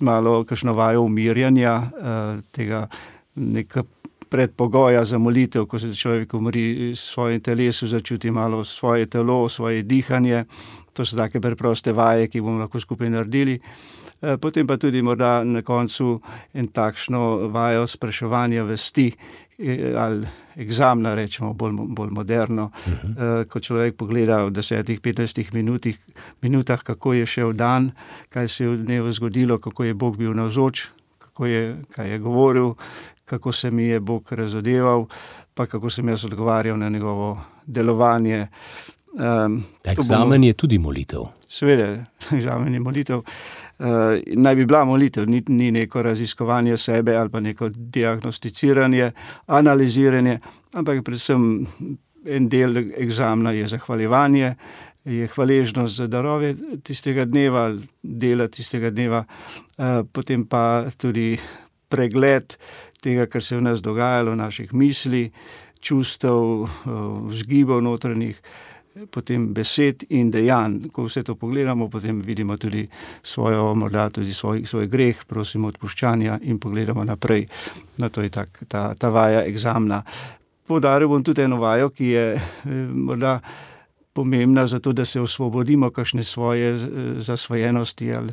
malo 0.00 0.44
kakšno 0.44 0.72
vajo 0.72 1.02
umirjanja 1.02 1.74
uh, 1.76 2.42
tega 2.52 2.86
nekega 3.34 3.84
predpogoja 4.28 5.04
za 5.04 5.18
molitev, 5.18 5.66
ko 5.66 5.78
se 5.78 5.94
človek 5.94 6.34
umori 6.34 6.92
s 6.94 7.00
svojim 7.00 7.40
telesom, 7.40 7.88
začuti 7.88 8.30
malo 8.30 8.64
svoje 8.64 9.06
telo, 9.06 9.48
svoje 9.48 9.82
dihanje. 9.82 10.44
To 10.92 11.04
so 11.04 11.16
take 11.16 11.40
preproste 11.40 11.92
vaje, 11.92 12.28
ki 12.28 12.40
bomo 12.40 12.58
lahko 12.58 12.80
skupaj 12.80 13.10
naredili. 13.10 13.54
Eh, 13.54 13.97
potem 14.40 14.66
pa 14.66 14.76
tudi 14.76 15.02
morda 15.02 15.44
na 15.44 15.62
koncu 15.62 16.20
en 16.54 16.66
takšno 16.66 17.48
vajo 17.54 17.86
spraševanja 17.86 18.62
vesti 18.62 19.12
eh, 19.58 19.94
ali 19.96 20.26
egzamna, 20.58 21.14
rečemo 21.14 21.52
bolj, 21.54 21.76
bolj 21.88 22.10
moderno, 22.10 22.70
uh 22.74 22.92
mhm. 22.92 23.12
-huh. 23.12 23.44
ko 23.48 23.60
človek 23.60 23.96
pogleda 23.96 24.44
v 24.44 24.50
desetih, 24.50 25.00
petnajstih 25.00 25.54
minutih, 25.54 25.98
minutah, 26.42 26.82
kako 26.82 27.12
je 27.12 27.26
šel 27.26 27.52
dan, 27.52 27.90
kaj 28.28 28.48
se 28.48 28.64
je 28.64 28.70
v 28.70 28.76
dnevu 28.76 29.12
zgodilo, 29.12 29.58
kako 29.58 29.84
je 29.84 29.94
Bog 29.94 30.16
bil 30.16 30.34
navzoč, 30.34 30.88
kako 31.18 31.46
je, 31.46 31.76
kaj 31.90 32.10
je 32.10 32.18
govoril, 32.18 32.74
kako 33.24 33.52
se 33.52 33.70
mi 33.70 33.82
je 33.82 34.00
Bog 34.00 34.32
razodeval, 34.32 35.06
pa 35.54 35.66
kako 35.66 35.90
sem 35.90 36.08
jaz 36.08 36.24
odgovarjal 36.24 36.78
na 36.78 36.88
njegovo 36.88 37.38
delovanje. 37.66 38.46
Um, 39.12 39.64
Examen 39.84 40.44
je 40.44 40.52
tudi 40.52 40.78
molitev. 40.78 41.20
Seveda, 41.48 42.04
examen 42.38 42.74
je 42.74 42.80
molitev. 42.80 43.22
Uh, 43.78 44.18
naj 44.36 44.54
bi 44.58 44.66
bila 44.66 44.82
molitev, 44.84 45.28
ni, 45.30 45.42
ni 45.48 45.70
neko 45.70 46.02
raziskovanje 46.02 46.76
sebe 46.76 47.16
ali 47.16 47.30
pa 47.30 47.40
neko 47.40 47.68
diagnosticiranje, 47.68 49.12
analiziranje, 49.46 50.38
ampak 50.72 51.04
predvsem 51.06 51.66
en 52.26 52.48
del 52.48 52.76
examena 52.98 53.52
je 53.54 53.68
zahvaljevanje, 53.70 54.54
je 55.04 55.28
hvaležnost 55.28 55.96
za 55.96 56.06
darove 56.06 56.54
tistega 56.82 57.24
dneva, 57.24 57.70
dela 58.02 58.48
tistega 58.48 58.90
dneva, 58.90 59.22
uh, 59.24 60.02
potem 60.12 60.44
pa 60.44 60.84
tudi 60.98 61.38
pregled 61.88 62.56
tega, 63.00 63.26
kar 63.26 63.42
se 63.42 63.54
je 63.54 63.60
v 63.60 63.64
nas 63.64 63.82
dogajalo, 63.82 64.34
naših 64.34 64.74
misli, 64.74 65.28
čustev, 65.80 66.64
eh, 66.64 66.90
vzgibov 67.30 67.82
notranjih, 67.82 68.40
potem 69.06 69.52
besed 69.54 70.04
in 70.08 70.30
dejanj. 70.30 70.88
Ko 70.92 71.04
vse 71.06 71.22
to 71.22 71.34
pogledamo, 71.34 71.88
potem 71.88 72.20
vidimo 72.20 72.56
tudi 72.56 72.88
svojo, 73.22 73.74
morda 73.74 74.10
tudi 74.10 74.34
svoj, 74.34 74.64
svoj 74.66 74.86
greh, 74.86 75.24
prosimo 75.28 75.68
odpuščanja 75.68 76.40
in 76.42 76.58
pogledamo 76.58 77.04
naprej. 77.04 77.46
No, 77.98 78.08
to 78.08 78.22
je 78.22 78.30
tak, 78.30 78.62
ta, 78.68 78.94
ta 78.94 79.08
vaja 79.08 79.44
egzamna. 79.46 80.02
Podaril 80.66 81.08
bom 81.08 81.24
tudi 81.24 81.42
eno 81.42 81.56
vajo, 81.56 81.90
ki 81.90 82.06
je 82.06 82.28
eh, 82.34 82.86
morda. 82.92 83.40
Pomembna 84.18 84.64
je 84.64 84.72
zato, 84.72 84.92
da 84.92 85.04
se 85.04 85.20
osvobodimo 85.20 85.92
kakšne 85.94 86.24
svoje 86.24 86.72
zasvojenosti 87.22 88.08
ali, 88.14 88.32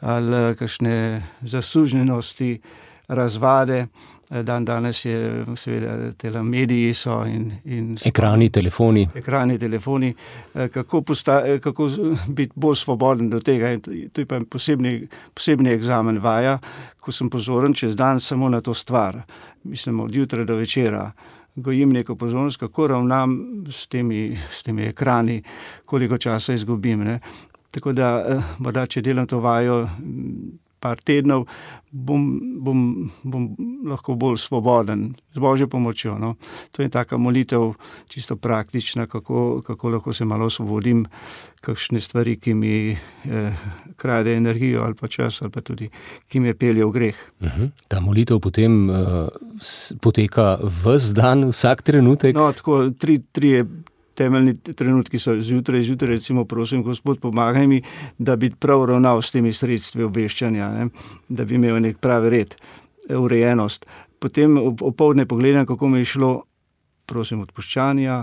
ali 0.00 0.56
kakšne 0.58 1.22
zasuženosti, 1.40 2.56
razvade. 3.10 3.86
Dan 4.30 4.64
danes 4.64 5.04
je, 5.04 5.44
seveda, 5.56 6.12
te 6.12 6.30
mediji 6.42 6.92
so 6.94 7.24
in, 7.26 7.48
in 7.64 7.96
ekrani, 8.04 8.46
telefoni. 8.50 9.08
Ekrani, 9.14 9.58
telefoni. 9.58 10.14
Eh, 10.54 10.68
kako, 10.68 11.00
posta, 11.02 11.40
eh, 11.46 11.58
kako 11.58 11.88
biti 12.38 12.52
bolj 12.54 12.76
svoboden 12.76 13.30
do 13.30 13.40
tega? 13.40 13.72
In 13.72 13.80
to 13.80 14.20
je 14.20 14.26
pa 14.26 14.38
posebni, 14.50 15.08
posebni 15.34 15.72
egzamen 15.74 16.22
vaja, 16.22 16.58
ko 17.00 17.12
sem 17.12 17.30
pozoren 17.30 17.74
čez 17.74 17.96
dan 17.96 18.20
samo 18.20 18.48
na 18.48 18.60
to 18.60 18.74
stvar. 18.74 19.18
Mislim, 19.64 20.00
od 20.00 20.14
jutra 20.14 20.44
do 20.44 20.54
večera. 20.54 21.10
Gojim 21.56 21.90
neko 21.90 22.14
pozornost, 22.14 22.60
kako 22.60 22.86
ravnam 22.86 23.64
s 23.70 23.86
temi, 23.86 24.36
s 24.52 24.62
temi 24.62 24.86
ekrani, 24.86 25.42
koliko 25.84 26.18
časa 26.18 26.54
izgubim. 26.54 27.02
Ne? 27.04 27.18
Tako 27.70 27.92
da, 27.92 28.24
eh, 28.28 28.54
morda, 28.58 28.86
če 28.86 29.00
delam 29.00 29.26
to 29.26 29.40
vajo 29.40 29.88
par 30.80 31.00
tednov, 31.04 31.46
bom, 31.90 32.22
bom, 32.64 33.10
bom 33.22 33.46
lahko 33.86 34.14
bolj 34.14 34.38
svoboden, 34.38 35.10
z 35.34 35.38
božjo 35.42 35.68
pomočjo. 35.68 36.18
No. 36.18 36.34
To 36.76 36.82
je 36.82 36.88
taka 36.88 37.18
molitev, 37.18 37.74
čisto 38.08 38.36
praktična, 38.36 39.06
kako, 39.06 39.62
kako 39.66 39.88
lahko 39.88 40.12
se 40.12 40.24
malo 40.24 40.46
osvobodim, 40.46 41.06
kakšne 41.60 42.00
stvari, 42.00 42.38
ki 42.40 42.54
mi 42.54 42.92
eh, 42.92 43.52
kradejo 43.96 44.36
energijo 44.36 44.82
ali 44.82 44.94
pa 44.94 45.08
čas, 45.08 45.42
ali 45.42 45.50
pa 45.50 45.60
tudi 45.60 45.90
ki 46.28 46.40
me 46.40 46.54
peljejo 46.54 46.88
v 46.88 46.92
greh. 46.92 47.16
Uh 47.40 47.46
mhm. 47.46 47.62
-huh. 47.62 47.70
Ta 47.88 48.00
molitev 48.00 48.40
potem 48.40 48.90
uh, 48.90 49.28
poteka 50.00 50.58
vse 50.62 51.14
dan, 51.14 51.44
vsak 51.50 51.82
trenutek. 51.82 52.36
No, 52.36 52.52
tako 52.52 52.90
tri, 52.90 53.18
tri 53.32 53.64
temeljni 54.20 54.54
trenutki 54.58 55.18
so 55.18 55.34
zjutraj, 55.40 55.82
zjutraj, 55.88 56.18
recimo, 56.18 56.44
prosim, 56.44 56.82
gospod, 56.84 57.20
pomagaj 57.22 57.66
mi, 57.66 57.80
da 58.18 58.36
bi 58.36 58.50
prav 58.50 58.84
ravnal 58.90 59.22
s 59.22 59.32
temi 59.32 59.52
sredstvi 59.56 60.04
obveščanja, 60.04 60.68
ne? 60.76 60.90
da 61.28 61.48
bi 61.48 61.56
imel 61.56 61.80
nek 61.80 61.98
pravi 62.04 62.30
red, 62.36 62.54
urejenost. 63.16 63.88
Potem 64.20 64.58
opoldne 64.60 65.26
pogledam, 65.26 65.66
kako 65.66 65.88
mi 65.88 66.02
je 66.02 66.12
šlo, 66.14 66.34
prosim, 67.08 67.40
odpuščanja. 67.46 68.20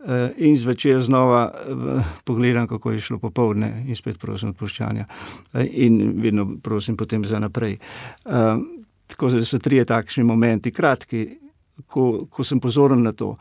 Eh, 0.00 0.30
in 0.48 0.54
zvečer 0.56 1.02
znova 1.04 1.42
eh, 1.52 2.12
pogledam, 2.24 2.68
kako 2.68 2.94
je 2.94 3.00
šlo 3.04 3.18
popoldne, 3.20 3.84
in 3.86 3.96
spet 3.96 4.16
prosim 4.20 4.54
odpuščanja. 4.54 5.04
Eh, 5.52 5.66
in 5.84 5.98
vedno 6.22 6.46
prosim 6.62 6.96
potem 6.96 7.24
za 7.24 7.38
naprej. 7.38 7.76
Tako 9.10 9.28
da 9.28 9.44
so 9.44 9.58
tri 9.58 9.82
takšni 9.84 10.24
momenti, 10.24 10.72
kratki, 10.72 11.24
ko, 11.86 12.26
ko 12.30 12.44
sem 12.44 12.60
pozoren 12.60 13.02
na 13.02 13.12
to. 13.12 13.34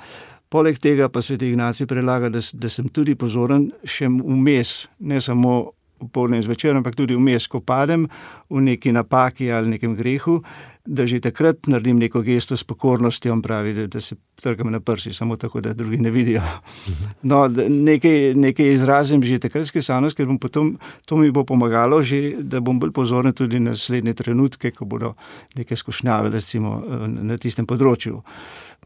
Poleg 0.49 0.79
tega 0.81 1.09
pa 1.13 1.21
svet 1.21 1.43
Ignacij 1.45 1.85
predlaga, 1.85 2.29
da, 2.33 2.39
da 2.41 2.69
sem 2.73 2.87
tudi 2.89 3.13
pozoren 3.15 3.67
še 3.85 4.07
vmes, 4.09 4.87
ne 4.99 5.21
samo 5.21 5.59
popolne 5.99 6.39
in 6.39 6.43
zvečer, 6.43 6.75
ampak 6.79 6.95
tudi 6.95 7.15
vmes, 7.17 7.45
ko 7.51 7.59
padem 7.61 8.07
v 8.49 8.63
neki 8.63 8.93
napaki 8.95 9.51
ali 9.51 9.75
nekem 9.75 9.95
grehu, 9.99 10.39
da 10.89 11.05
že 11.05 11.19
takrat 11.21 11.67
naredim 11.69 11.99
neko 11.99 12.21
gesto 12.25 12.57
s 12.57 12.63
pokornostjo, 12.63 13.33
on 13.35 13.41
pravi, 13.45 13.73
da, 13.77 13.85
da 13.87 14.01
se 14.01 14.15
trgam 14.39 14.71
na 14.71 14.79
prsi, 14.79 15.13
samo 15.13 15.35
tako, 15.37 15.61
da 15.61 15.73
drugi 15.73 15.99
ne 16.01 16.11
vidijo. 16.11 16.41
No, 17.21 17.45
nekaj, 17.69 18.33
nekaj 18.33 18.73
izrazim 18.73 19.23
že 19.23 19.41
takrat 19.43 19.67
s 19.67 19.75
kesanost, 19.75 20.17
ker 20.17 20.25
bom 20.25 20.39
potem, 20.39 20.77
to 21.05 21.19
mi 21.19 21.31
bo 21.31 21.43
pomagalo, 21.43 22.01
že, 22.01 22.39
da 22.41 22.63
bom 22.63 22.79
bolj 22.79 22.95
pozoren 22.95 23.35
tudi 23.35 23.59
na 23.59 23.75
naslednje 23.75 24.13
trenutke, 24.23 24.71
ko 24.71 24.85
bodo 24.85 25.13
neke 25.59 25.75
skušnjave, 25.75 26.31
recimo 26.33 26.79
na 27.07 27.37
tistem 27.37 27.67
področju. 27.69 28.23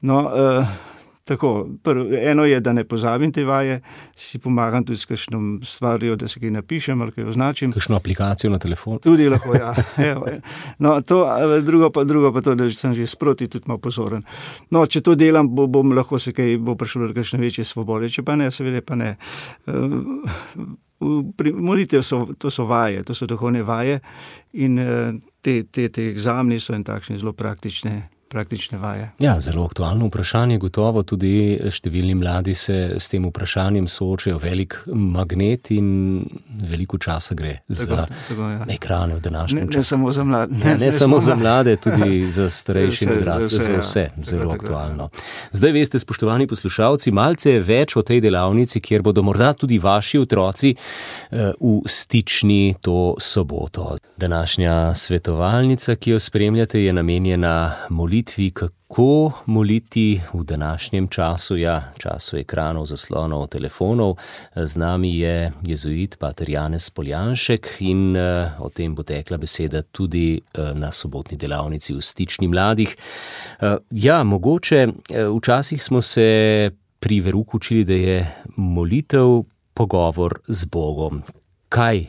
No, 0.03 0.17
uh, 0.27 0.92
Tako, 1.23 1.67
prv, 1.83 2.13
eno 2.21 2.45
je, 2.45 2.59
da 2.59 2.73
ne 2.73 2.83
pozabim 2.83 3.31
te 3.31 3.45
vaje, 3.45 3.81
si 4.15 4.39
pomagam 4.39 4.83
tudi 4.83 4.99
s 4.99 5.05
kakšno 5.05 5.39
stvarjo, 5.63 6.15
da 6.15 6.27
se 6.27 6.39
kaj 6.39 6.51
napišem 6.51 7.01
ali 7.01 7.11
kaj 7.11 7.23
označim. 7.23 7.71
Kakšno 7.71 7.95
aplikacijo 7.95 8.51
na 8.51 8.59
telefon. 8.59 8.99
Tudi 8.99 9.29
lahko, 9.29 9.55
ja. 9.55 9.73
Evo, 10.11 10.27
no, 10.79 11.01
to, 11.01 11.23
drugo, 11.61 11.89
pa, 11.89 12.03
drugo 12.03 12.33
pa 12.33 12.41
to, 12.41 12.55
da 12.55 12.69
sem 12.69 12.93
že 12.93 13.07
sproti 13.07 13.47
tudi 13.47 13.63
malo 13.67 13.79
pozoren. 13.79 14.23
No, 14.71 14.85
če 14.85 15.01
to 15.01 15.15
delam, 15.15 15.47
bo, 15.47 15.67
bom 15.67 15.95
lahko 15.95 16.19
se 16.19 16.35
kaj, 16.35 16.57
bo 16.59 16.75
prišlo 16.75 17.07
do 17.07 17.15
kakšne 17.15 17.39
večje 17.39 17.63
svobode, 17.63 18.09
če 18.11 18.23
pa 18.27 18.35
ne, 18.35 18.51
seveda 18.51 18.81
pa 18.83 18.99
ne. 18.99 19.15
Molitev 21.53 22.03
so, 22.03 22.25
to 22.35 22.51
so 22.51 22.65
vaje, 22.67 23.03
to 23.07 23.15
so 23.15 23.27
duhovne 23.31 23.63
vaje 23.63 24.01
in 24.53 24.75
te, 25.39 25.63
te, 25.63 25.87
te 25.87 26.09
egzamni 26.11 26.59
so 26.59 26.75
in 26.75 26.83
takšne 26.83 27.15
zelo 27.15 27.31
praktične 27.31 28.09
praktične 28.33 28.77
vaje. 28.77 29.09
Ja, 29.19 29.37
zelo 29.41 29.65
aktualno 29.65 30.07
vprašanje, 30.09 30.57
gotovo 30.57 31.03
tudi 31.05 31.59
številni 31.71 32.15
mladi 32.17 32.55
se 32.57 32.77
s 32.97 33.11
tem 33.13 33.27
vprašanjem 33.29 33.87
soočajo. 33.87 34.39
Velik 34.41 34.79
magnet 34.89 35.69
in 35.71 36.23
veliko 36.69 36.97
časa 36.97 37.37
gre 37.37 37.59
tako, 37.61 37.77
za 37.77 38.05
tako, 38.09 38.49
ja. 38.49 38.65
ekrane 38.73 39.19
v 39.19 39.23
današnjem 39.27 39.69
času. 39.69 39.77
Ne 39.77 39.83
samo 39.91 40.11
za 40.11 40.23
mlade, 40.23 40.57
ne, 40.57 40.65
ne, 40.65 40.77
ne 40.85 40.91
samo 40.91 41.19
za 41.21 41.35
mlade, 41.37 41.75
tudi 41.77 42.31
za 42.31 42.49
starejše 42.49 43.05
in 43.07 43.13
odrasle, 43.17 43.59
za 43.59 43.77
vse, 43.79 44.05
ja. 44.09 44.23
zelo 44.25 44.49
tako, 44.49 44.63
aktualno. 44.63 45.09
Zdaj 45.53 45.75
veste, 45.77 46.01
spoštovani 46.01 46.49
poslušalci, 46.49 47.13
malce 47.13 47.55
več 47.61 47.95
o 47.99 48.03
tej 48.05 48.23
delavnici, 48.25 48.81
kjer 48.81 49.05
bodo 49.05 49.21
morda 49.23 49.53
tudi 49.53 49.77
vaši 49.79 50.23
otroci 50.23 50.73
eh, 50.73 51.53
v 51.59 51.75
stični 51.85 52.75
to 52.81 53.15
soboto. 53.21 53.93
Današnja 54.17 54.95
svetovalnica, 54.97 55.95
ki 55.95 56.17
jo 56.17 56.19
spremljate, 56.19 56.81
je 56.83 56.93
namenjena 56.93 57.53
molitvi 57.89 58.22
molitvi, 58.23 58.51
kako 58.51 59.31
moliti 59.45 60.21
v 60.33 60.43
današnjem 60.43 61.07
času, 61.07 61.57
ja, 61.57 61.91
času 61.97 62.37
ekranov, 62.37 62.85
zaslonov, 62.85 63.47
telefonov. 63.47 64.15
Z 64.55 64.77
nami 64.77 65.19
je 65.19 65.51
jezuit 65.63 66.17
Pater 66.19 66.49
Janez 66.49 66.89
Poljanšek 66.89 67.67
in 67.79 68.15
uh, 68.15 68.61
o 68.61 68.69
tem 68.69 68.95
bo 68.95 69.03
tekla 69.03 69.37
beseda 69.37 69.81
tudi 69.81 70.39
uh, 70.39 70.71
na 70.73 70.91
sobotni 70.91 71.37
delavnici 71.37 71.93
v 71.93 72.01
stični 72.01 72.47
mladih. 72.47 72.95
Uh, 73.59 73.77
ja, 73.91 74.23
mogoče 74.23 74.87
včasih 75.37 75.83
smo 75.83 76.01
se 76.01 76.71
pri 76.99 77.19
veruku 77.19 77.57
učili, 77.57 77.83
da 77.83 77.93
je 77.93 78.35
molitev 78.57 79.43
pogovor 79.73 80.39
z 80.47 80.65
Bogom. 80.65 81.23
Kaj 81.69 82.05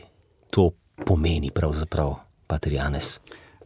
to 0.49 0.71
pomeni 1.05 1.51
pravzaprav? 1.51 2.15
Pater 2.47 2.73
Janes? 2.73 3.19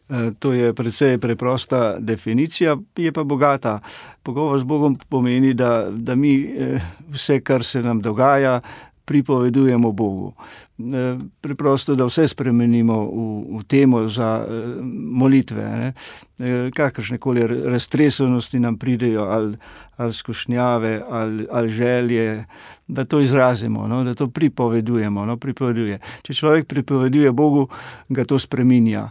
Eh, 0.09 0.31
to 0.39 0.53
je 0.53 0.73
precej 0.73 1.17
preprosta 1.17 1.99
definicija, 1.99 2.77
je 2.97 3.11
pa 3.11 3.23
bogata. 3.23 3.79
Pogovor 4.23 4.59
z 4.59 4.63
Bogom 4.63 4.95
pomeni, 5.09 5.53
da, 5.53 5.87
da 5.91 6.15
mi 6.15 6.43
eh, 6.43 6.81
vse, 7.09 7.41
kar 7.41 7.63
se 7.63 7.81
nam 7.81 8.01
dogaja, 8.01 8.61
pripovedujemo 9.05 9.91
Bogu. 9.91 10.33
Eh, 10.79 11.17
preprosto, 11.41 11.95
da 11.95 12.09
vse 12.09 12.27
spremenimo 12.27 13.05
v, 13.05 13.59
v 13.59 13.63
temo 13.69 14.07
za 14.07 14.47
molitve. 15.13 15.61
Ne? 15.61 15.93
Kakršne 16.73 17.17
koli 17.17 17.45
raztresenosti 17.47 18.59
nam 18.59 18.77
pridejo, 18.77 19.29
ali, 19.29 19.57
ali 19.97 20.13
skušnjave, 20.13 21.03
ali, 21.09 21.47
ali 21.51 21.69
želje, 21.69 22.45
da 22.87 23.05
to 23.05 23.19
izrazimo, 23.19 23.87
no? 23.87 24.03
da 24.03 24.13
to 24.13 24.27
pripovedujemo. 24.27 25.25
No? 25.25 25.37
Pripoveduje. 25.37 25.99
Če 26.21 26.33
človek 26.33 26.65
pripoveduje 26.65 27.31
Bogu, 27.31 27.67
ga 28.09 28.25
to 28.25 28.39
spreminja. 28.39 29.09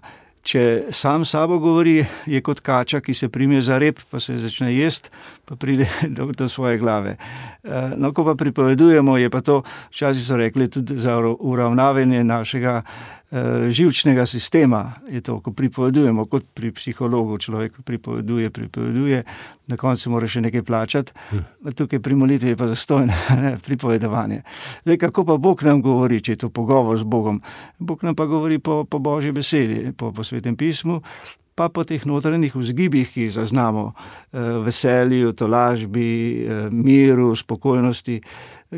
Če 0.48 0.88
sam 0.96 1.26
sabo 1.28 1.58
govori, 1.60 1.98
je 2.26 2.38
kot 2.40 2.62
kača, 2.64 3.02
ki 3.04 3.12
se 3.14 3.28
prime 3.28 3.60
za 3.60 3.76
rep, 3.78 3.98
pa 4.08 4.20
se 4.20 4.38
začne 4.40 4.70
jesti, 4.72 5.10
pa 5.44 5.58
pride 5.60 5.84
do, 6.16 6.30
do 6.32 6.48
svoje 6.48 6.78
glave. 6.80 7.18
Eh, 7.64 7.92
no, 8.00 8.14
ko 8.16 8.24
pa 8.24 8.32
pripovedujemo, 8.38 9.18
je 9.20 9.28
pa 9.30 9.42
to, 9.44 9.60
včasih 9.92 10.24
so 10.24 10.38
rekli, 10.40 10.70
tudi 10.72 10.96
za 10.96 11.18
uravnavanje 11.20 12.24
našega 12.24 12.80
živčnega 13.68 14.26
sistema. 14.26 14.94
Je 15.08 15.20
to, 15.20 15.40
ko 15.44 15.52
pripovedujemo, 15.52 16.24
kot 16.24 16.46
pri 16.54 16.72
psihologu, 16.72 17.36
človek 17.38 17.82
pripoveduje, 17.84 18.50
pripoveduje, 18.50 19.22
na 19.68 19.76
koncu 19.76 20.10
mora 20.10 20.28
še 20.28 20.40
nekaj 20.46 20.64
plačati. 20.64 21.12
Hm. 21.30 21.72
Tukaj 21.76 22.00
pri 22.00 22.16
molitvi 22.16 22.54
je 22.54 22.56
pa 22.56 22.70
zastojno, 22.70 23.12
pripovedovanje. 23.66 24.42
Zdaj, 24.84 24.98
kako 25.04 25.24
pa 25.24 25.36
Bog 25.36 25.62
nam 25.62 25.82
govori, 25.84 26.22
če 26.24 26.32
je 26.32 26.44
to 26.46 26.48
pogovor 26.48 26.96
z 26.98 27.04
Bogom? 27.04 27.42
Bog 27.78 28.04
nam 28.04 28.16
pa 28.16 28.24
govori 28.24 28.58
po, 28.58 28.84
po 28.88 28.98
Božji 28.98 29.32
besedi, 29.32 29.92
po, 29.92 30.12
po 30.12 30.24
svetem 30.24 30.56
pismu. 30.56 31.02
Pa 31.58 31.66
po 31.74 31.82
teh 31.82 31.98
notranjih 32.06 32.54
vzgibih, 32.54 33.08
ki 33.10 33.24
jih 33.26 33.32
zaznamo, 33.34 33.90
eh, 33.90 34.62
veselju, 34.62 35.32
tolažbi, 35.34 36.06
eh, 36.06 36.68
miru, 36.70 37.34
spokojnosti. 37.34 38.20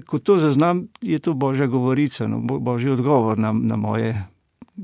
Ko 0.09 0.19
to 0.19 0.38
zaznam, 0.40 0.88
je 1.04 1.19
to 1.21 1.37
božja 1.37 1.69
govorica, 1.69 2.25
no, 2.25 2.40
božji 2.40 2.90
odgovor 2.90 3.38
na, 3.38 3.52
na 3.52 3.76
moje 3.76 4.16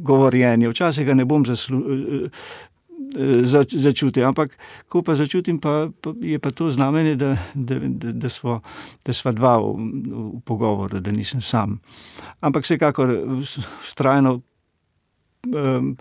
govorjenje. 0.02 0.68
Včasih 0.68 1.06
ga 1.06 1.14
ne 1.14 1.24
bom 1.24 1.44
zaslu, 1.46 1.78
eh, 1.78 2.28
eh, 3.16 3.42
zač, 3.42 3.74
začutil, 3.74 4.24
ampak 4.26 4.58
ko 4.88 5.02
pa 5.02 5.14
začutim, 5.14 5.60
pa, 5.60 5.88
pa 6.00 6.12
je 6.20 6.38
pa 6.38 6.50
to 6.50 6.70
znamenje, 6.70 7.16
da, 7.16 7.36
da, 7.54 7.78
da, 7.80 8.12
da, 8.12 8.28
smo, 8.28 8.60
da 9.04 9.12
smo 9.12 9.32
dva 9.32 9.58
v, 9.58 9.72
v 10.36 10.40
pogovoru, 10.44 11.00
da 11.00 11.12
nisem 11.12 11.40
sam. 11.40 11.80
Ampak 12.40 12.64
vsekakor 12.64 13.16
vztrajno. 13.82 14.40
Um, 15.46 15.96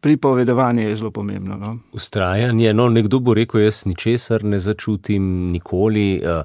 Pripovedovanje 0.00 0.84
je 0.84 0.96
zelo 0.96 1.10
pomembno. 1.10 1.56
No? 1.56 1.78
Ustrajanje. 1.92 2.74
No, 2.74 2.88
nekdo 2.88 3.18
bo 3.18 3.34
rekel, 3.34 3.60
jaz 3.60 3.86
ničesar 3.86 4.44
ne 4.44 4.58
začutim, 4.58 5.50
nikoli. 5.50 6.22
Uh, 6.24 6.42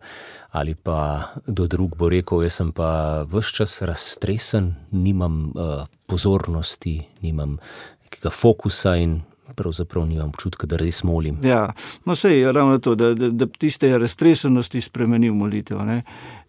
ali 0.56 0.76
pa 0.76 1.24
do 1.48 1.68
drug 1.68 1.98
bo 2.00 2.10
rekel, 2.10 2.46
jaz 2.48 2.62
sem 2.62 2.72
pa 2.72 3.26
vse 3.28 3.56
čas 3.58 3.82
razstresen, 3.82 4.74
nimam 4.92 5.52
uh, 5.52 5.84
pozornosti, 6.08 7.02
nimam 7.22 7.58
nekega 8.06 8.32
fokusa 8.32 8.96
in 8.96 9.20
pravzaprav 9.56 10.06
nimam 10.08 10.30
občutka, 10.30 10.68
da 10.68 10.78
res 10.80 11.04
molim. 11.04 11.38
Ja, 11.44 11.68
no, 12.06 12.16
sej 12.16 12.40
je 12.40 12.52
ravno 12.52 12.80
to, 12.80 12.96
da, 12.96 13.14
da, 13.14 13.30
da 13.30 13.48
tiste 13.48 13.92
razstresenosti 13.98 14.82
spremeni 14.82 15.30
v 15.30 15.36
molitev. 15.36 15.80
Ne? 15.86 16.02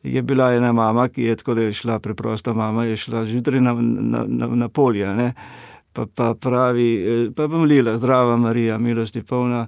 Je 0.03 0.23
bila 0.23 0.53
ena 0.55 0.73
mama, 0.73 1.09
ki 1.09 1.29
je 1.31 1.37
tako 1.37 1.59
je 1.61 1.73
šla, 1.73 1.99
preprosta 2.03 2.55
mama, 2.55 2.85
je 2.85 2.97
šla 2.97 3.25
zjutraj 3.25 3.61
na, 3.61 3.75
na, 3.81 4.25
na, 4.27 4.47
na 4.47 4.69
polje. 4.69 5.33
Pa, 5.97 6.05
pa 6.15 6.35
pravi, 6.37 6.89
eh, 7.01 7.29
pa 7.37 7.49
bom 7.49 7.65
lila, 7.65 7.97
zdrava 7.97 8.37
Marija, 8.37 8.79
milosti 8.79 9.23
polna 9.25 9.67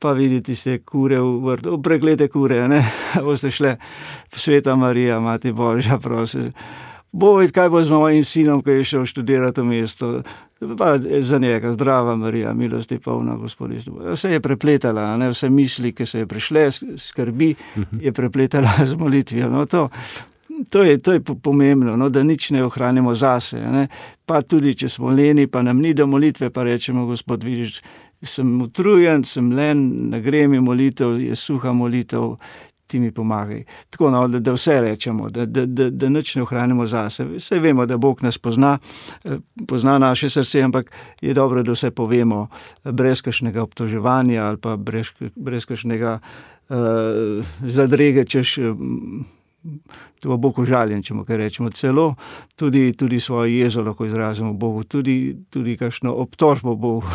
pa 0.00 0.12
videti 0.12 0.54
se 0.56 0.78
kure 0.78 1.20
v 1.20 1.40
vrtu, 1.44 1.82
preglede 1.82 2.28
kure, 2.28 2.68
ne, 2.68 2.80
boste 3.26 3.50
šle, 3.50 3.76
sveta 4.32 4.76
Marija, 4.76 5.20
mati 5.20 5.52
Božja, 5.52 5.98
prosim. 5.98 6.52
Bo 7.12 7.34
videti, 7.36 7.54
kaj 7.58 7.68
bo 7.68 7.82
z 7.82 7.90
mojim 7.90 8.24
sinom, 8.24 8.62
ki 8.62 8.80
je 8.80 8.84
šel 8.84 9.06
študirati 9.06 9.60
v 9.60 9.64
mesto. 9.64 10.22
Pa 10.78 10.94
za 11.20 11.38
njega, 11.38 11.72
zdrava 11.72 12.16
Marija, 12.16 12.52
milosti 12.54 12.98
polna, 12.98 13.34
gospod. 13.36 13.72
Vse 14.12 14.30
je 14.30 14.40
prepletala, 14.40 15.16
ne? 15.16 15.30
vse 15.32 15.50
misli, 15.50 15.94
ki 15.96 16.06
so 16.06 16.20
je 16.20 16.26
prišle, 16.26 16.68
skrbi, 16.96 17.54
mhm. 17.76 18.00
je 18.00 18.12
prepletala 18.12 18.86
z 18.86 18.96
molitvijo. 18.96 19.50
No, 19.50 19.66
to, 19.66 19.88
to, 20.70 20.82
je, 20.82 20.98
to 20.98 21.12
je 21.12 21.20
pomembno, 21.20 21.96
no? 21.96 22.08
da 22.08 22.22
nič 22.22 22.50
ne 22.50 22.64
ohranimo 22.64 23.14
zase. 23.14 23.60
Ne? 23.60 23.88
Pa 24.26 24.42
tudi, 24.42 24.74
če 24.74 24.88
smo 24.88 25.10
leni, 25.10 25.46
pa 25.46 25.62
nam 25.62 25.80
ni 25.80 25.94
do 25.94 26.06
molitve, 26.06 26.50
pa 26.50 26.64
rečemo, 26.66 27.06
gospod, 27.06 27.44
vidiš, 27.44 27.80
sem 28.22 28.48
utrujen, 28.62 29.24
sem 29.24 29.52
len, 29.52 30.10
ne 30.10 30.20
gre 30.20 30.46
mi 30.48 30.60
molitev, 30.60 31.16
je 31.20 31.36
suha 31.36 31.72
molitev, 31.72 32.36
ti 32.90 32.98
mi 33.00 33.12
pomagaj. 33.14 33.62
Tako 33.90 34.10
no, 34.10 34.24
da, 34.28 34.40
da 34.42 34.52
vse 34.52 34.80
rečemo, 34.82 35.30
da, 35.30 35.46
da, 35.46 35.64
da, 35.66 35.90
da 35.90 36.08
nič 36.10 36.34
ne 36.36 36.42
ohranimo 36.42 36.86
zase. 36.86 37.24
Vse 37.24 37.60
vemo, 37.62 37.86
da 37.86 37.96
Bog 37.96 38.22
nas 38.22 38.38
pozna, 38.38 38.78
eh, 39.24 39.38
pozna 39.68 39.98
naše 39.98 40.30
srce, 40.30 40.62
ampak 40.62 40.90
je 41.20 41.34
dobro, 41.34 41.62
da 41.62 41.72
vse 41.72 41.90
povemo 41.90 42.48
brez 42.84 43.22
kašnega 43.22 43.62
obtoževanja 43.62 44.44
ali 44.44 44.58
pa 44.58 44.76
brez, 44.76 45.12
brez 45.36 45.66
kašnega 45.66 46.18
uh, 46.68 46.76
zadrege, 47.62 48.24
češ. 48.24 48.54
To 48.54 49.39
bo 50.24 50.36
Bog 50.36 50.58
užaljen, 50.58 51.02
če 51.02 51.14
mu 51.14 51.24
kaj 51.24 51.36
rečemo. 51.36 51.70
Celo 51.70 52.14
tudi, 52.56 52.92
tudi 52.92 53.20
svojo 53.20 53.50
jezo 53.50 53.82
lahko 53.82 54.06
izrazimo 54.06 54.52
Bogu, 54.52 54.84
tudi, 54.84 55.36
tudi 55.50 55.76
kakšno 55.76 56.14
obtožbo 56.14 56.74
Bogu 56.74 57.08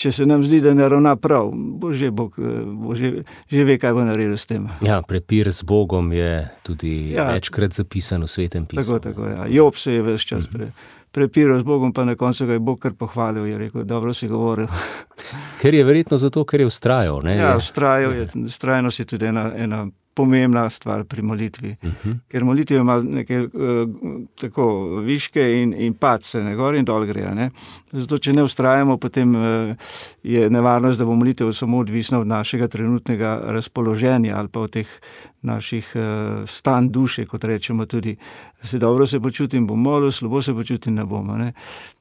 če 0.00 0.12
se 0.14 0.26
nam 0.28 0.44
zdi, 0.44 0.60
da 0.64 0.72
ne 0.76 0.86
ravna 0.88 1.14
prav, 1.20 1.50
bo 1.52 1.92
že 1.96 2.10
Bog 2.14 2.38
eh, 2.40 2.62
bo 2.64 2.96
že, 2.96 3.24
že 3.50 3.64
ve, 3.68 3.76
kaj 3.80 3.94
bo 3.96 4.06
naredil 4.06 4.38
s 4.38 4.48
tem. 4.48 4.68
Ja, 4.84 5.00
prepir 5.06 5.50
z 5.52 5.66
Bogom 5.66 6.12
je 6.14 6.48
tudi 6.66 7.12
ja, 7.14 7.30
večkrat 7.34 7.76
zapisan 7.76 8.24
v 8.24 8.30
svetem 8.30 8.66
pismu. 8.70 8.98
Tako, 8.98 8.98
tako, 9.04 9.28
ja. 9.28 9.46
Job 9.50 9.76
se 9.76 9.98
je 9.98 10.04
vse 10.06 10.26
čas 10.26 10.48
pre, 10.52 10.70
prepiral 11.12 11.60
z 11.60 11.68
Bogom, 11.68 11.92
pa 11.92 12.06
na 12.08 12.16
koncu 12.16 12.48
ga 12.48 12.56
je 12.56 12.64
Bog 12.64 12.80
kar 12.80 12.96
pohvalil, 12.96 13.46
je 13.50 13.58
rekel, 13.66 13.84
dobro 13.84 14.14
si 14.16 14.30
govoril. 14.30 14.70
Ker 15.60 15.74
je 15.74 15.84
verjetno 15.84 16.20
zato, 16.20 16.46
ker 16.48 16.64
je 16.64 16.70
ustrajal. 16.70 17.20
Ja, 17.28 17.56
ustrajal 17.60 18.16
je, 18.16 18.28
ustrajnost 18.46 19.04
je 19.04 19.10
tudi 19.14 19.32
ena. 19.32 19.50
ena 19.56 19.88
pomembna 20.14 20.70
stvar 20.70 21.04
pri 21.04 21.22
molitvi. 21.22 21.76
Uh 21.82 21.88
mhm. 21.88 21.96
-huh. 22.04 22.18
Ker 22.28 22.44
molitva 22.44 22.76
ima 22.76 22.98
nekaj 23.02 23.44
uh, 23.44 23.50
tako 24.40 24.96
viške 25.00 25.62
in, 25.62 25.74
in 25.78 25.94
pace, 25.94 26.42
ne 26.42 26.56
gor 26.56 26.74
in 26.74 26.84
dol 26.84 27.06
gre. 27.06 27.34
Ne? 27.34 27.50
Zato, 27.92 28.18
če 28.18 28.32
ne 28.32 28.42
ustrajamo, 28.42 28.96
potem 28.96 29.34
uh, 29.34 29.42
je 30.22 30.50
nevarnost, 30.50 30.98
da 30.98 31.04
bo 31.04 31.14
molitev 31.14 31.52
samo 31.52 31.78
odvisna 31.78 32.18
od 32.18 32.26
našega 32.26 32.68
trenutnega 32.68 33.40
razpoloženja 33.44 34.36
ali 34.36 34.48
pa 34.48 34.60
od 34.60 34.70
teh 34.70 34.88
naših 35.42 35.92
uh, 35.94 36.48
stanj 36.48 36.88
duše, 36.88 37.26
kot 37.26 37.44
rečemo 37.44 37.86
tudi. 37.86 38.16
Se 38.62 38.78
dobro 38.78 39.06
se 39.06 39.20
počutim, 39.20 39.66
bom 39.66 39.80
molil, 39.80 40.10
slabo 40.10 40.42
se 40.42 40.54
počutim, 40.54 40.94
ne 40.94 41.04
bom. 41.04 41.38
Ne? 41.38 41.52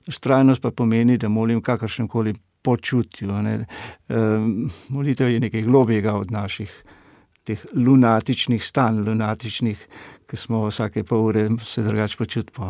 Ustrajnost 0.07 0.61
pa 0.61 0.71
pomeni, 0.71 1.17
da 1.17 1.29
molim 1.29 1.61
kakršnem 1.61 2.07
koli 2.07 2.33
počutju. 2.61 3.29
Uh, 3.29 4.15
molitev 4.89 5.29
je 5.29 5.39
nekaj 5.39 5.61
globjega 5.61 6.13
od 6.13 6.31
naših 6.31 6.83
teh 7.43 7.65
lunatičnih 7.73 8.65
stanj, 8.65 9.03
lunatičnih, 9.07 9.87
ki 10.29 10.37
smo 10.37 10.67
vsake 10.67 11.03
pol 11.03 11.25
ure 11.25 11.49
se 11.63 11.83
drugače 11.83 12.17
počutili. 12.17 12.67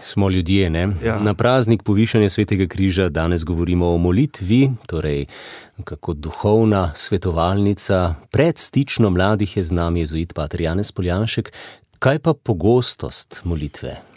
Smo 0.00 0.30
ljudje, 0.30 0.70
ne? 0.70 0.88
Ja. 1.04 1.18
Na 1.20 1.34
praznik 1.34 1.82
povišanja 1.82 2.28
svetega 2.30 2.66
križa 2.66 3.08
danes 3.08 3.44
govorimo 3.44 3.94
o 3.94 3.98
molitvi, 3.98 4.70
torej 4.86 5.26
kako 5.84 6.12
duhovna 6.12 6.92
svetovalnica. 6.94 8.14
Pred 8.30 8.58
stično 8.58 9.10
mladih 9.10 9.56
je 9.56 9.62
z 9.62 9.72
nami 9.72 10.00
jezuit 10.00 10.34
Pater 10.34 10.60
Janez 10.60 10.92
Poljanšek. 10.92 11.52
Kaj 11.98 12.18
pa 12.18 12.34
pogostost 12.34 13.40
molitve? 13.44 14.15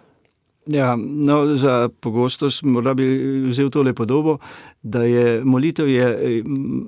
Ja, 0.71 0.95
no, 0.99 1.55
za 1.55 1.89
pogostost 1.99 2.63
morda 2.63 2.93
bi 2.93 3.05
vzel 3.49 3.69
tole 3.69 3.93
podobo, 3.93 4.37
da 4.81 5.03
je 5.03 5.43
molitev 5.45 5.89
je, 5.89 6.39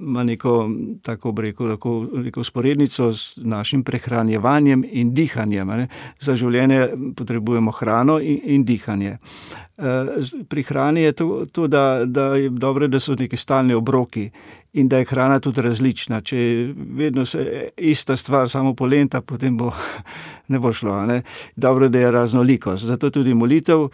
ima 0.02 0.24
neko 0.24 0.70
tako 1.02 1.34
rekel, 1.38 1.68
lahko 1.68 2.08
neko 2.14 2.44
sporednico 2.44 3.12
z 3.12 3.42
našim 3.44 3.84
prehranjevanjem 3.84 4.86
in 4.92 5.14
dihanjem. 5.14 5.68
Ne. 5.68 5.88
Za 6.20 6.36
življenje 6.36 6.90
potrebujemo 7.18 7.72
hrano 7.72 8.20
in, 8.20 8.40
in 8.44 8.64
dihanje. 8.64 9.18
Eh, 9.82 10.46
pri 10.50 10.64
hrani 10.64 11.02
je 11.02 11.12
to, 11.12 11.46
to 11.52 11.68
da, 11.68 12.06
da 12.06 12.36
je 12.36 12.50
dobro, 12.50 12.88
da 12.88 13.00
so 13.00 13.16
neki 13.18 13.38
stalni 13.38 13.74
obroki 13.74 14.30
in 14.74 14.88
da 14.88 14.98
je 14.98 15.06
hrana 15.06 15.40
tudi 15.40 15.62
različna. 15.62 16.22
Če 16.22 16.38
je 16.38 16.74
vedno 16.76 17.26
se 17.26 17.68
ista 17.78 18.16
stvar, 18.18 18.50
samo 18.50 18.74
polenta, 18.76 19.22
potem 19.22 19.58
bo, 19.58 19.72
ne 20.52 20.60
bo 20.60 20.74
šlo. 20.74 21.06
Ne? 21.06 21.22
Dobro, 21.56 21.90
da 21.90 22.00
je 22.00 22.12
raznolikost. 22.12 22.86
Zato 22.86 23.10
tudi 23.10 23.34
molitev 23.34 23.88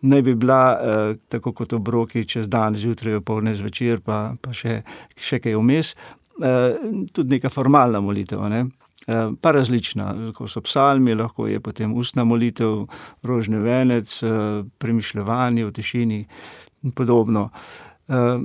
naj 0.00 0.22
bi 0.22 0.34
bila 0.34 0.62
eh, 0.74 1.16
tako 1.28 1.52
kot 1.52 1.72
obroki 1.72 2.24
čez 2.28 2.48
dan, 2.48 2.74
zjutraj, 2.74 3.20
polne 3.20 3.54
zvečer, 3.54 4.00
pa, 4.00 4.34
pa 4.40 4.52
še, 4.52 4.82
še 5.16 5.38
kaj 5.38 5.58
vmes. 5.60 5.94
Eh, 6.42 6.80
tudi 7.12 7.36
neka 7.36 7.48
formalna 7.48 8.00
molitev. 8.02 8.42
Ne? 8.50 8.64
Eh, 9.06 9.30
pa 9.40 9.52
različna, 9.52 10.10
lahko 10.26 10.48
so 10.48 10.64
psalmi, 10.64 11.14
lahko 11.14 11.46
je 11.46 11.60
potem 11.60 11.94
ustna 11.94 12.24
molitev, 12.24 12.86
rožni 13.22 13.62
venec, 13.62 14.22
eh, 14.22 14.64
premišljevanje 14.78 15.64
v 15.64 15.72
tišini 15.72 16.20
in 16.84 16.92
podobno. 16.92 17.50
Uh, 18.08 18.42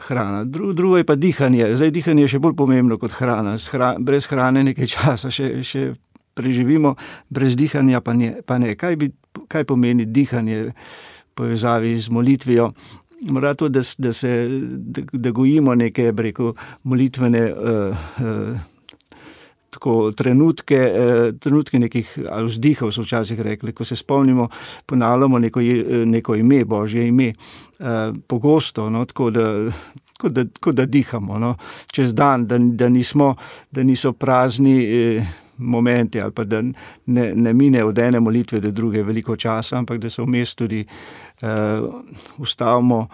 hrana. 0.00 0.44
Dru, 0.44 0.72
drugo 0.72 0.96
je 0.96 1.04
pa 1.04 1.14
dihanje. 1.14 1.76
Zdaj, 1.76 1.90
dihanje 1.90 2.26
je 2.26 2.34
še 2.34 2.42
bolj 2.42 2.56
pomembno 2.58 2.98
kot 2.98 3.14
hrana. 3.18 3.56
Hra, 3.72 3.94
brez 3.98 4.28
hrane 4.30 4.64
nekaj 4.64 4.90
časa 4.90 5.30
še, 5.30 5.62
še 5.62 5.92
preživimo, 6.34 6.96
brez 7.30 7.56
dihanja 7.56 8.02
pa 8.04 8.14
ne. 8.14 8.34
Pa 8.46 8.58
ne. 8.58 8.74
Kaj, 8.78 8.98
bi, 8.98 9.10
kaj 9.48 9.66
pomeni 9.70 10.06
dihanje 10.06 10.60
v 10.66 10.74
povezavi 11.34 11.94
z 11.98 12.10
molitvijo? 12.10 12.72
Morda 13.30 13.54
to, 13.56 13.70
da, 13.72 13.80
da 13.98 14.12
se 14.12 14.30
da, 14.60 15.02
da 15.12 15.30
gojimo 15.32 15.74
neke 15.74 16.10
rekel, 16.12 16.52
molitvene 16.84 17.44
uh, 17.52 18.02
uh, 18.20 18.73
tako, 19.74 20.12
trenutke, 20.16 20.78
eh, 20.78 21.30
trenutke 21.40 21.78
nekih 21.78 22.14
vzdihov, 22.48 22.92
so 22.94 23.04
včasih 23.04 23.40
rekli, 23.40 23.74
ko 23.74 23.84
se 23.84 23.96
spomnimo, 23.96 24.48
ponavljamo 24.86 25.38
neko, 25.38 25.60
neko 26.06 26.34
ime, 26.40 26.64
božje 26.64 27.08
ime, 27.08 27.32
eh, 27.32 28.12
pogosto, 28.26 28.90
no, 28.90 29.04
tako 29.04 29.30
da. 29.30 29.50
Kot 30.14 30.32
da, 30.32 30.44
ko 30.62 30.70
da 30.72 30.84
dihamo 30.86 31.38
no, 31.42 31.48
čez 31.90 32.12
dan, 32.14 32.44
da, 32.46 32.54
da, 32.58 32.86
nismo, 32.88 33.32
da 33.74 33.82
niso 33.82 34.12
prazni 34.12 34.74
eh, 34.84 35.24
momenti, 35.56 36.20
ali 36.20 36.32
pa 36.32 36.44
da 36.44 36.62
ne, 37.06 37.34
ne 37.34 37.52
mine 37.52 37.84
od 37.84 37.98
ene 37.98 38.20
molitve 38.20 38.60
do 38.60 38.70
druge 38.70 39.02
veliko 39.02 39.36
časa, 39.36 39.78
ampak 39.78 39.98
da 39.98 40.10
se 40.10 40.22
vmes 40.22 40.54
tudi 40.54 40.86
eh, 41.42 41.80
ustavimo 42.38 43.06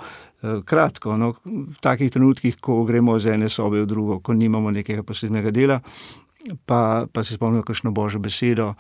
eh, 0.43 0.61
kratko, 0.65 1.17
no, 1.17 1.35
v 1.45 1.81
takih 1.81 2.11
trenutkih, 2.11 2.61
ko 2.61 2.85
gremo 2.85 3.17
iz 3.17 3.27
ene 3.27 3.49
sobe 3.49 3.83
v 3.83 3.87
drugo, 3.87 4.21
ko 4.21 4.35
nimamo 4.35 4.71
nekega 4.71 5.03
posebnega 5.03 5.51
dela, 5.51 5.81
pa, 6.67 7.07
pa 7.13 7.25
se 7.25 7.35
spomnimo 7.35 7.63
kakšno 7.63 7.91
božjo 7.91 8.21
besedo, 8.21 8.75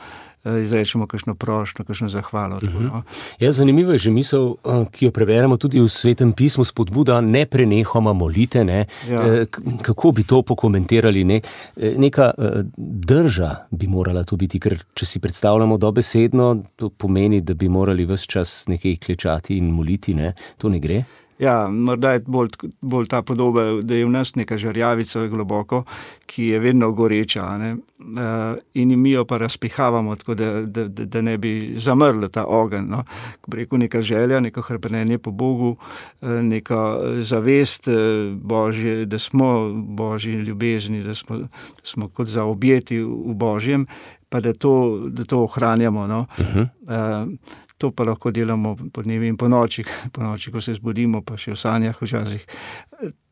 eh, 0.44 0.62
izrečemo 0.62 1.06
kakšno 1.06 1.34
prošlo, 1.34 1.84
kakšno 1.84 2.08
zahvalo. 2.08 2.56
Uh 2.56 2.62
-huh. 2.62 2.80
no. 2.80 3.02
ja, 3.38 3.52
zanimivo 3.52 3.92
je 3.92 3.98
že 3.98 4.10
misel, 4.10 4.54
eh, 4.64 4.86
ki 4.90 5.04
jo 5.04 5.10
preberemo 5.10 5.56
tudi 5.56 5.80
v 5.80 5.88
svetem 5.88 6.32
pismu, 6.32 6.64
spodbuda 6.64 7.20
ne 7.20 7.46
prenehoma 7.46 8.12
molite. 8.12 8.64
Ne? 8.64 8.86
Ja. 9.08 9.26
Eh, 9.26 9.46
kako 9.82 10.12
bi 10.12 10.24
to 10.24 10.42
pokomentirali? 10.42 11.24
Ne? 11.24 11.40
Neka 11.76 12.32
drža 12.76 13.56
bi 13.70 13.86
morala 13.86 14.24
to 14.24 14.36
biti, 14.36 14.60
ker 14.60 14.78
če 14.94 15.06
si 15.06 15.20
predstavljamo 15.20 15.78
dobesedno, 15.78 16.62
to 16.76 16.88
pomeni, 16.88 17.40
da 17.40 17.54
bi 17.54 17.68
morali 17.68 18.04
vse 18.04 18.26
čas 18.26 18.66
nekaj 18.66 18.96
klečati 18.96 19.56
in 19.56 19.70
moliti. 19.70 20.14
Ne? 20.14 20.34
To 20.58 20.68
ne 20.68 20.78
gre. 20.78 21.04
Ja, 21.40 21.68
morda 21.68 22.12
je 22.12 22.20
bolj, 22.26 22.48
bolj 22.80 23.06
ta 23.06 23.22
podoba, 23.22 23.62
da 23.82 23.94
je 23.94 24.04
v 24.04 24.10
nas 24.12 24.34
neka 24.34 24.58
žrjavica 24.60 25.26
globoko, 25.26 25.84
ki 26.26 26.44
je 26.44 26.58
vedno 26.60 26.90
goreča. 26.92 27.46
Ne? 27.58 27.70
Uh, 27.72 28.58
in 28.74 28.92
mi 29.00 29.10
jo 29.10 29.24
pa 29.24 29.38
razpihavamo, 29.38 30.16
tako 30.16 30.34
da, 30.34 30.50
da, 30.60 30.84
da, 30.88 31.04
da 31.04 31.20
ne 31.20 31.38
bi 31.38 31.74
zamrl 31.76 32.28
ta 32.28 32.44
ogenj. 32.44 32.84
No? 32.88 33.04
Rekel 33.52 33.78
neka 33.78 34.00
želja, 34.00 34.40
neko 34.40 34.62
hrpenenje 34.62 35.18
po 35.18 35.30
Bogu, 35.30 35.76
uh, 36.20 36.28
neka 36.28 36.98
zavest, 37.20 37.88
uh, 37.88 37.94
božje, 38.36 39.06
da 39.06 39.18
smo 39.18 39.72
božji 39.72 40.34
ljubezni, 40.34 41.02
da 41.02 41.14
smo, 41.14 41.36
da 41.36 41.48
smo 41.82 42.08
kot 42.08 42.26
zaobjeti 42.26 42.98
v, 42.98 43.08
v 43.08 43.34
božjem, 43.34 43.86
pa 44.28 44.40
da 44.40 44.52
to, 44.52 45.00
da 45.08 45.24
to 45.24 45.42
ohranjamo. 45.42 46.06
No? 46.06 46.26
Uh 46.38 46.46
-huh. 46.46 47.36
Uh, 47.80 47.80
to 47.80 47.90
pa 47.90 48.04
lahko 48.04 48.30
delamo 48.30 48.76
po 48.92 49.02
dnevi 49.02 49.28
in 49.28 49.36
po 49.36 49.48
noči, 49.48 49.84
po 50.12 50.22
noči, 50.22 50.52
ko 50.52 50.60
se 50.60 50.76
zbudimo, 50.76 51.24
pa 51.24 51.40
še 51.40 51.54
v 51.54 51.60
sanjah 51.60 51.96
včasih. 51.96 52.44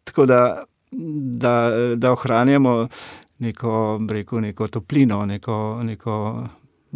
Tako 0.08 0.24
da, 0.26 0.40
da, 1.44 1.54
da 1.96 2.12
ohranjamo 2.16 2.74
neko, 3.44 3.74
rekel, 4.08 4.40
neko 4.48 4.70
toplino, 4.72 5.20
neko, 5.28 5.58
neko 5.84 6.14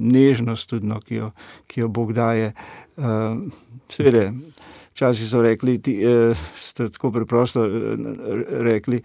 nežnost, 0.00 0.70
tudi, 0.72 0.88
no, 0.88 1.02
ki, 1.04 1.20
jo, 1.20 1.28
ki 1.68 1.84
jo 1.84 1.90
Bog 1.92 2.14
daje. 2.16 2.54
Uh, 2.96 3.44
Seveda, 3.92 4.30
včasih 4.94 5.28
so 5.28 5.44
rekli, 5.44 5.76
ti 5.84 5.98
uh, 6.00 6.32
ste 6.56 6.88
tako 6.88 7.12
preprosto 7.12 7.66
uh, 7.68 8.32
rekli. 8.64 9.02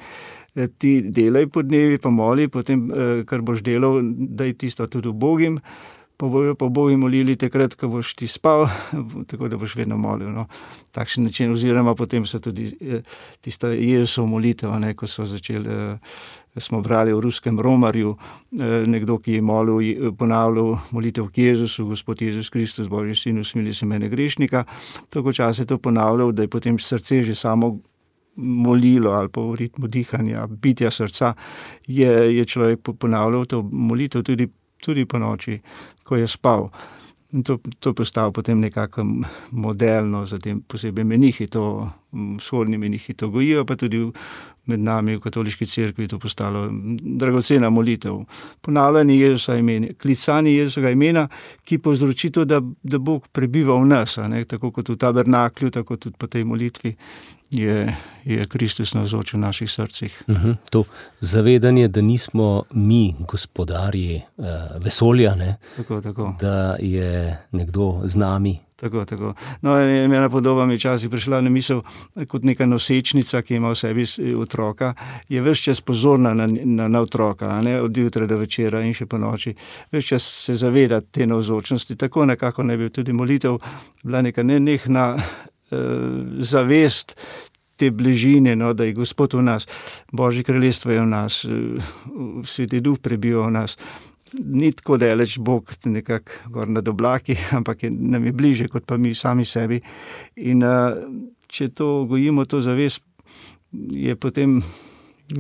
Ti 0.58 0.92
delaj 1.14 1.52
po 1.54 1.62
dnevi, 1.62 2.00
pa 2.02 2.10
moli, 2.10 2.48
potem, 2.50 2.88
kar 3.30 3.44
boš 3.46 3.60
delal, 3.62 4.00
da 4.02 4.48
je 4.48 4.56
tisto 4.58 4.88
tudi 4.90 5.12
ubogim. 5.12 5.60
Uh, 5.60 5.97
pa 6.18 6.28
bojo 6.28 6.56
pa 6.56 6.66
boji 6.70 6.98
molili 6.98 7.36
takrat, 7.38 7.76
ko 7.78 7.88
boš 7.88 8.16
ti 8.18 8.28
spal, 8.28 8.66
tako 9.30 9.48
da 9.48 9.58
boš 9.58 9.76
vedno 9.78 9.98
molil. 9.98 10.32
No. 10.34 10.48
Takšen 10.92 11.24
način, 11.30 11.52
oziroma 11.54 11.96
potem 11.96 12.26
so 12.26 12.40
tudi 12.40 12.72
eh, 12.82 13.02
tiste 13.42 13.68
Jezusov 13.68 14.28
molitev, 14.28 14.74
ne, 14.82 14.96
ko 14.98 15.08
so 15.08 15.26
začeli, 15.30 15.70
eh, 15.70 16.18
smo 16.58 16.82
brali 16.82 17.14
v 17.14 17.22
ruskem 17.22 17.60
romarju, 17.60 18.16
eh, 18.18 18.88
nekdo, 18.90 19.20
ki 19.22 19.38
je 19.38 19.42
molil, 19.42 20.12
ponavljal 20.18 20.78
molitev 20.92 21.30
k 21.30 21.52
Jezusu, 21.52 21.86
Gospod 21.86 22.22
Jezus 22.22 22.50
Kristus, 22.50 22.90
Božji 22.90 23.16
sin, 23.16 23.40
usmili 23.40 23.74
se 23.74 23.86
mene 23.86 24.10
grešnika, 24.10 24.66
tako 25.10 25.34
čas 25.34 25.60
je 25.60 25.66
to 25.66 25.78
ponavljal, 25.78 26.32
da 26.32 26.42
je 26.42 26.48
potem 26.48 26.80
srce 26.80 27.22
že 27.24 27.36
samo 27.36 27.78
molilo 28.38 29.12
ali 29.12 29.30
pa 29.30 29.42
v 29.42 29.56
ritmu 29.56 29.88
dihanja, 29.88 30.48
bitja 30.48 30.92
srca, 30.92 31.34
je, 31.88 32.38
je 32.38 32.46
človek 32.46 32.80
ponavljal 33.00 33.46
to 33.46 33.62
molitev 33.62 34.24
tudi 34.24 34.48
tudi 34.80 35.06
po 35.06 35.20
noči, 35.20 35.60
ko 36.04 36.16
je 36.16 36.28
spal. 36.28 36.70
In 37.36 37.44
to, 37.44 37.60
to 37.80 37.94
postalo 37.94 38.32
potem 38.32 38.60
nekako 38.60 39.04
modelno 39.52 40.26
za 40.26 40.38
te 40.38 40.56
posebej 40.68 41.04
menihi, 41.04 41.48
to 41.48 41.90
vzhodni 42.12 42.78
menihi 42.78 43.14
to 43.14 43.28
gojijo, 43.30 43.66
pa 43.66 43.76
tudi 43.76 44.00
med 44.68 44.80
nami 44.80 45.16
v 45.16 45.22
katoliški 45.24 45.66
cerkvi 45.66 46.04
je 46.06 46.08
to 46.08 46.20
postalo 46.20 46.68
dragocena 47.20 47.70
molitev. 47.70 48.22
Ponavljanje 48.62 49.20
Jezusa 49.20 49.56
imena, 49.56 49.88
klicanje 50.02 50.54
Jezusa 50.54 50.90
imena, 50.90 51.28
ki 51.64 51.78
povzroči 51.84 52.32
to, 52.32 52.46
da, 52.46 52.62
da 52.84 52.98
Bog 52.98 53.28
prebiva 53.32 53.76
v 53.76 53.88
nas, 53.88 54.18
tako 54.48 54.72
kot 54.72 54.90
v 54.90 54.96
tabernaklju, 54.96 55.72
tako 55.72 55.98
tudi 55.98 56.16
po 56.20 56.28
tej 56.28 56.44
molitvi 56.44 56.96
je, 57.52 57.96
je 58.26 58.46
Kristus 58.46 58.94
navzoč 58.94 59.34
v 59.34 59.38
naših 59.38 59.72
srcih. 59.72 60.24
Uh 60.28 60.36
mhm, 60.36 60.48
-huh. 60.48 60.56
To 60.70 60.84
zavedanje, 61.20 61.88
da 61.88 62.02
nismo 62.02 62.64
mi 62.72 63.16
gospodarji 63.20 64.22
uh, 64.38 64.46
vesolja, 64.84 65.36
tako, 65.78 66.02
tako. 66.02 66.36
da 66.40 66.76
je 66.80 67.38
nekdo 67.52 68.02
z 68.04 68.16
nami. 68.16 68.68
Tako, 68.80 69.06
tako. 69.06 69.34
No, 69.62 69.82
ena 69.82 70.30
podoba 70.30 70.66
mi 70.66 70.74
je 70.74 70.78
včasih 70.78 71.10
prišla 71.10 71.42
na 71.42 71.50
misel, 71.50 71.82
kot 72.28 72.44
neka 72.44 72.66
nosečnica, 72.66 73.42
ki 73.42 73.56
ima 73.56 73.72
v 73.74 73.76
sebi 73.76 74.04
otroka, 74.38 74.94
je 75.30 75.42
vse 75.42 75.62
čas 75.62 75.82
pozorna 75.82 76.34
na, 76.34 76.48
na, 76.48 76.88
na 76.88 77.02
otroka, 77.02 77.62
ne? 77.62 77.82
od 77.82 77.98
jutra 77.98 78.26
do 78.26 78.38
večera 78.38 78.84
in 78.86 78.94
še 78.94 79.06
po 79.10 79.18
noči. 79.18 79.56
Vse 79.92 80.02
čas 80.08 80.28
se 80.46 80.56
zaveda 80.56 81.02
te 81.02 81.26
navzočnosti, 81.26 81.96
tako 81.96 82.26
nekako 82.26 82.64
ne 82.64 82.78
bi 82.78 82.90
tudi 82.94 83.14
molitev 83.14 83.58
bila 84.04 84.22
neka 84.22 84.44
nenehna 84.44 85.18
zavest 86.40 87.16
te 87.78 87.92
bližine, 87.92 88.56
no, 88.56 88.74
da 88.74 88.84
je 88.84 88.94
Gospod 88.98 89.34
v 89.38 89.44
nas, 89.46 89.68
Božje 90.12 90.44
kraljestvo 90.44 90.92
je 90.92 91.02
v 91.02 91.08
nas, 91.08 91.46
uh, 91.46 92.42
sveti 92.44 92.82
duh 92.82 92.98
prebiva 93.00 93.46
v 93.48 93.54
nas. 93.54 93.78
Ni 94.34 94.74
tako 94.76 94.98
daleč 94.98 95.38
Bog, 95.40 95.72
nekako 95.86 96.52
gor 96.52 96.70
na 96.70 96.82
oblaki, 96.86 97.38
ampak 97.58 97.84
je 97.84 97.92
nam 97.92 98.26
je 98.26 98.32
bliže 98.32 98.68
kot 98.68 98.86
pa 98.86 98.98
mi 98.98 99.14
sami 99.16 99.46
sebi. 99.46 99.82
In 100.36 100.64
uh, 100.66 100.98
če 101.48 101.70
to 101.70 102.06
gojimo, 102.10 102.46
to 102.46 102.62
zavest, 102.62 103.06
je 103.92 104.16
potem, 104.16 104.64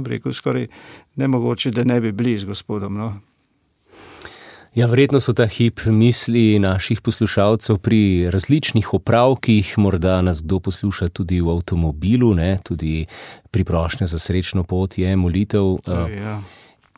rekel, 0.05 0.33
skoraj 0.33 0.67
nemogoče, 1.15 1.71
da 1.71 1.83
ne 1.83 1.99
bi 2.01 2.11
bili 2.11 2.37
z 2.37 2.45
Gospodom. 2.45 2.93
No. 2.93 3.15
Ja, 4.77 4.85
verjetno 4.85 5.17
so 5.17 5.33
ta 5.33 5.47
hip 5.49 5.79
misli 5.89 6.59
naših 6.61 6.99
poslušalcev 7.01 7.79
pri 7.81 8.29
različnih 8.29 8.91
opravkih, 8.93 9.71
morda 9.77 10.19
nas 10.21 10.43
kdo 10.43 10.59
posluša 10.59 11.07
tudi 11.09 11.39
v 11.41 11.49
avtomobilu, 11.49 12.35
ne? 12.37 12.59
tudi 12.63 13.05
pri 13.51 13.63
prošnji 13.63 14.07
za 14.07 14.19
srečno 14.19 14.63
pot 14.63 14.97
je 14.97 15.15
molitev. 15.15 15.79
Ja. 15.87 16.37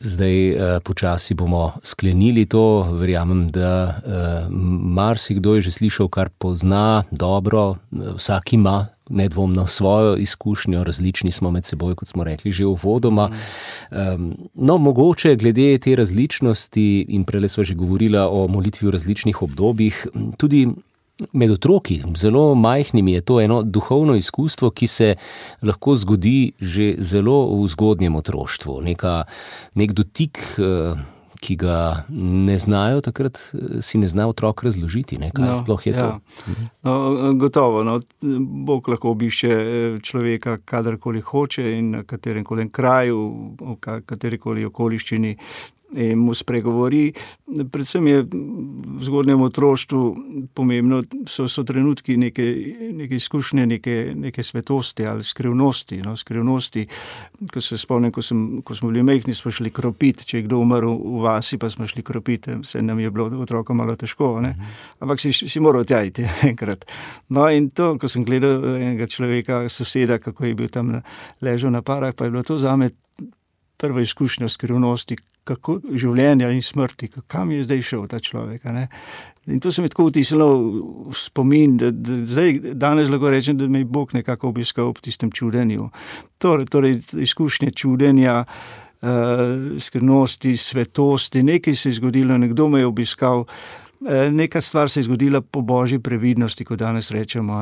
Zdaj, 0.02 0.36
počasi 0.84 1.34
bomo 1.34 1.72
sklenili 1.84 2.46
to. 2.46 2.84
Verjamem, 3.00 3.48
da 3.48 4.02
marsikdo 5.00 5.56
je 5.56 5.62
že 5.62 5.72
slišal, 5.72 6.12
kar 6.12 6.30
pozna 6.36 7.04
dobro, 7.12 7.76
vsak 7.92 8.54
ima 8.54 8.88
nedvomno 9.10 9.68
svojo 9.68 10.18
izkušnjo, 10.18 10.84
različni 10.84 11.32
smo 11.32 11.52
med 11.52 11.66
seboj, 11.66 11.96
kot 11.96 12.08
smo 12.08 12.24
rekli 12.24 12.52
že 12.52 12.66
v 12.66 12.76
vodoma. 12.84 13.30
No, 14.54 14.78
mogoče 14.78 15.36
glede 15.36 15.78
te 15.78 15.96
različnosti, 15.96 17.06
in 17.10 17.26
prej 17.26 17.48
smo 17.50 17.64
že 17.64 17.76
govorili 17.76 18.18
o 18.18 18.48
molitvi 18.48 18.88
v 18.88 18.92
različnih 18.92 19.42
obdobjih, 19.42 20.08
tudi 20.38 20.68
med 21.34 21.52
otroki, 21.52 22.02
zelo 22.16 22.56
majhnimi, 22.56 23.14
je 23.14 23.22
to 23.22 23.42
eno 23.42 23.62
duhovno 23.64 24.16
izkustvo, 24.16 24.72
ki 24.72 24.88
se 24.88 25.16
lahko 25.62 25.96
zgodi 25.96 26.52
že 26.60 26.96
zelo 27.00 27.64
v 27.64 27.68
zgodnjem 27.68 28.16
otroštvu. 28.16 28.82
Neka, 28.82 29.24
nek 29.76 29.94
dotik. 29.94 30.40
Uh, 30.58 31.00
ki 31.40 31.56
ga 31.56 32.04
ne 32.10 32.60
znajo, 32.60 33.02
takrat 33.02 33.38
eh, 33.38 33.82
si 33.82 33.98
ne 33.98 34.08
zna 34.08 34.28
otrok 34.28 34.64
razložiti, 34.64 35.18
ne, 35.18 35.32
kaj 35.32 35.46
no, 35.46 35.56
sploh 35.64 35.88
je 35.88 35.94
ja. 35.94 36.00
to. 36.00 36.54
No, 36.84 37.34
gotovo, 37.40 37.84
no, 37.84 38.00
Bog 38.66 38.90
lahko 38.90 39.14
obišče 39.16 39.50
eh, 39.50 40.00
človeka, 40.04 40.58
kadarkoli 40.66 41.22
hoče 41.22 41.72
in 41.78 41.92
na 41.96 42.04
katerem 42.04 42.44
koli 42.44 42.70
kraju, 42.70 43.20
v 43.60 44.02
katerikoli 44.06 44.66
okoliščini. 44.66 45.36
In 45.92 46.20
mu 46.20 46.34
spregovori. 46.34 47.14
Predvsem 47.72 48.08
je 48.08 48.22
v 48.24 49.04
zgodnjem 49.04 49.42
otroštvu 49.42 50.02
pomembno, 50.54 51.02
so, 51.26 51.48
so 51.48 51.64
trenutki 51.64 52.18
neke, 52.18 52.46
neke 52.94 53.16
izkušnje, 53.16 53.66
neke, 53.66 53.96
neke 54.16 54.44
svetosti 54.44 55.06
ali 55.06 55.24
skrivnosti. 55.24 56.02
No, 56.06 56.16
skrivnosti. 56.16 56.86
Ko 57.54 57.62
se 57.62 57.78
spomnim, 57.78 58.12
ko, 58.12 58.22
sem, 58.22 58.62
ko 58.62 58.76
smo 58.76 58.92
bili 58.92 59.04
mehni, 59.04 59.34
smo 59.34 59.52
šli 59.52 59.72
kropiti. 59.74 60.26
Če 60.26 60.38
je 60.38 60.48
kdo 60.48 60.62
umrl 60.62 60.94
v 60.94 61.24
vasi, 61.26 61.58
pa 61.58 61.70
smo 61.70 61.88
šli 61.88 62.04
kropiti, 62.04 62.60
se 62.64 62.82
nam 62.82 63.00
je 63.00 63.12
bilo 63.12 63.30
otrokom 63.42 63.78
malo 63.78 63.96
težko. 63.96 64.36
Ne? 64.46 64.56
Ampak 65.00 65.22
si, 65.22 65.34
si 65.34 65.60
moral 65.60 65.88
tjajti 65.90 66.28
enkrat. 66.52 66.86
No, 67.30 67.48
in 67.50 67.72
to, 67.74 67.96
ko 67.98 68.08
sem 68.12 68.26
gledal 68.28 68.76
enega 68.78 69.10
človeka, 69.10 69.66
soseda, 69.70 70.20
kako 70.22 70.46
je 70.46 70.56
bil 70.56 70.70
tam 70.70 71.00
ležal 71.42 71.74
na 71.74 71.82
parah, 71.82 72.14
pa 72.14 72.28
je 72.28 72.36
bilo 72.36 72.44
to 72.44 72.58
za 72.62 72.76
me 72.78 72.92
prva 73.80 74.02
izkušnja 74.02 74.50
skrivnosti, 74.50 75.16
kako 75.50 75.80
življenja 75.90 76.52
in 76.54 76.62
smrti, 76.66 77.10
kam 77.28 77.52
je 77.52 77.64
zdaj 77.66 77.82
šel 77.92 78.06
ta 78.12 78.20
človek. 78.24 78.68
In 79.50 79.60
to 79.60 79.72
se 79.72 79.82
mi 79.82 79.90
tako 79.90 80.10
vtisnilo 80.10 80.50
v 81.10 81.16
spomin, 81.18 81.78
da, 81.82 81.90
da 81.92 82.20
zdaj, 82.30 82.60
danes 82.78 83.10
lahko 83.10 83.32
rečem, 83.34 83.58
da 83.58 83.68
me 83.68 83.84
je 83.84 83.90
Bog 83.90 84.14
nekako 84.14 84.54
obiskal 84.54 84.92
ob 84.92 85.02
tistem 85.02 85.32
čudenju. 85.34 85.90
Torej, 86.38 86.70
torej 86.70 87.00
izkušnje 87.26 87.72
čudenja, 87.72 88.44
uh, 88.46 89.80
skrivnosti, 89.82 90.58
svetosti, 90.58 91.44
nekaj 91.44 91.76
se 91.76 91.90
je 91.90 92.00
zgodilo, 92.02 92.38
nekdo 92.38 92.70
me 92.70 92.84
je 92.84 92.90
obiskal. 92.90 93.46
Neka 94.32 94.62
stvar 94.62 94.90
se 94.90 95.02
je 95.02 95.10
zgodila 95.10 95.42
po 95.42 95.62
božji 95.62 96.00
previdnosti, 96.00 96.66
kot 96.66 96.80
danes 96.80 97.12
rečemo, 97.12 97.60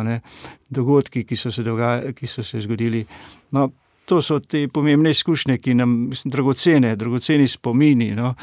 dogodki, 0.70 1.24
ki 1.26 1.36
so 1.36 1.50
dogaja, 1.64 2.14
ki 2.14 2.28
so 2.28 2.44
se 2.44 2.62
zgodili. 2.62 3.06
No, 3.52 3.72
to 4.08 4.22
so 4.24 4.40
te 4.40 4.68
pomembne 4.72 5.12
izkušnje, 5.12 5.58
ki 5.60 5.74
nam, 5.76 5.98
dragocene, 6.26 6.96
dragoceni 6.96 7.48
spomini, 7.48 8.14
no, 8.16 8.34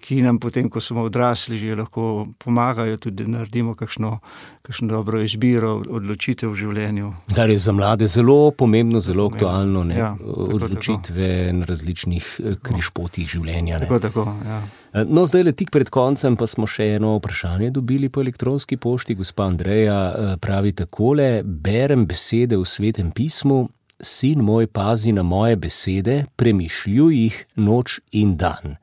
ki 0.00 0.22
nam 0.24 0.38
potem, 0.40 0.70
ko 0.72 0.80
smo 0.80 1.04
odrasli, 1.04 1.58
že 1.60 1.76
lahko 1.76 2.26
pomagajo, 2.40 2.96
tudi 2.96 3.24
da 3.24 3.36
naredimo 3.36 3.74
kakšno, 3.76 4.16
kakšno 4.64 4.88
dobro 4.88 5.20
izbiro, 5.20 5.74
odločitev 5.84 6.54
v 6.54 6.56
življenju. 6.62 7.10
Kar 7.36 7.52
je 7.52 7.58
za 7.60 7.74
mlade 7.76 8.08
zelo 8.08 8.50
pomembno, 8.50 9.02
zelo 9.04 9.28
aktualno, 9.28 9.84
ne, 9.84 9.98
ja, 9.98 10.14
tako, 10.16 10.46
odločitve 10.56 11.28
tako. 11.44 11.56
na 11.58 11.68
različnih 11.68 12.30
eh, 12.40 12.56
križpotih 12.62 13.28
življenja. 13.28 13.82
Tako, 13.84 13.98
tako, 14.06 14.24
ja. 14.46 14.62
Eh, 14.94 15.04
no, 15.04 15.26
zdaj 15.28 15.44
le 15.50 15.54
tik 15.54 15.70
pred 15.74 15.92
koncem 15.92 16.38
pa 16.40 16.48
smo 16.48 16.66
še 16.66 16.94
eno 16.96 17.18
vprašanje 17.18 17.70
dobili 17.76 18.08
po 18.08 18.24
elektronski 18.24 18.80
pošti. 18.80 19.18
Gospa 19.20 19.50
Andreja 19.52 19.98
eh, 20.08 20.32
pravi 20.40 20.72
takole: 20.80 21.42
Berem 21.44 22.08
besede 22.08 22.56
v 22.56 22.64
svetem 22.64 23.12
pismu, 23.12 23.66
sin 24.00 24.42
moj 24.42 24.66
pazi 24.66 25.12
na 25.12 25.22
moje 25.22 25.56
besede, 25.56 26.24
premišljuj 26.36 27.16
jih 27.22 27.46
noč 27.56 28.00
in 28.12 28.36
dan. 28.36 28.76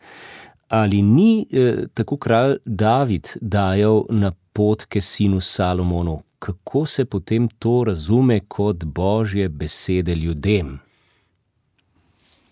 Ali 0.69 1.01
ni 1.01 1.47
eh, 1.51 1.87
tako 1.93 2.17
kralj 2.17 2.57
David 2.65 3.27
dajal 3.41 4.05
na 4.09 4.31
potke 4.53 5.01
sinu 5.01 5.41
Salomonu, 5.41 6.21
kako 6.39 6.85
se 6.85 7.05
potem 7.05 7.47
to 7.47 7.83
razume 7.83 8.39
kot 8.39 8.83
božje 8.85 9.49
besede 9.49 10.15
ljudem? 10.15 10.79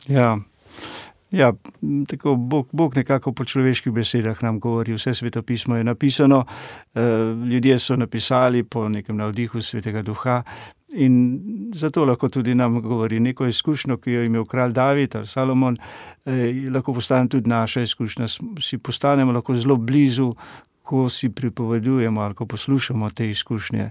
Ja, 0.08 0.38
Ja, 1.32 1.54
tako 2.08 2.36
Bog, 2.36 2.68
Bog 2.72 2.96
nekako 2.96 3.32
po 3.34 3.46
človeških 3.46 3.94
besedah 3.94 4.44
nam 4.44 4.60
govori, 4.60 4.94
vse 4.94 5.14
svetopismo 5.14 5.76
je 5.76 5.84
napisano, 5.84 6.46
eh, 6.96 7.02
ljudje 7.52 7.80
so 7.80 7.96
napisali 7.96 8.64
po 8.64 8.90
nekem 8.90 9.18
navdihu 9.18 9.62
svetega 9.62 10.02
duha 10.02 10.44
in 10.94 11.40
zato 11.74 12.06
lahko 12.06 12.30
tudi 12.30 12.56
nam 12.56 12.82
govori 12.82 13.20
neko 13.20 13.48
izkušnjo, 13.48 13.98
ki 13.98 14.12
jo 14.12 14.20
je 14.20 14.26
imel 14.26 14.46
kralj 14.46 14.72
David 14.72 15.16
ali 15.16 15.28
Salomon, 15.28 15.78
eh, 16.26 16.32
lahko 16.74 16.94
postane 16.94 17.30
tudi 17.30 17.50
naša 17.50 17.82
izkušnja, 17.82 18.26
si 18.60 18.78
postanemo 18.78 19.32
lahko 19.32 19.56
zelo 19.56 19.76
blizu, 19.76 20.36
ko 20.84 21.10
si 21.10 21.30
pripovedujemo 21.30 22.22
ali 22.22 22.34
ko 22.34 22.46
poslušamo 22.46 23.10
te 23.10 23.30
izkušnje. 23.30 23.90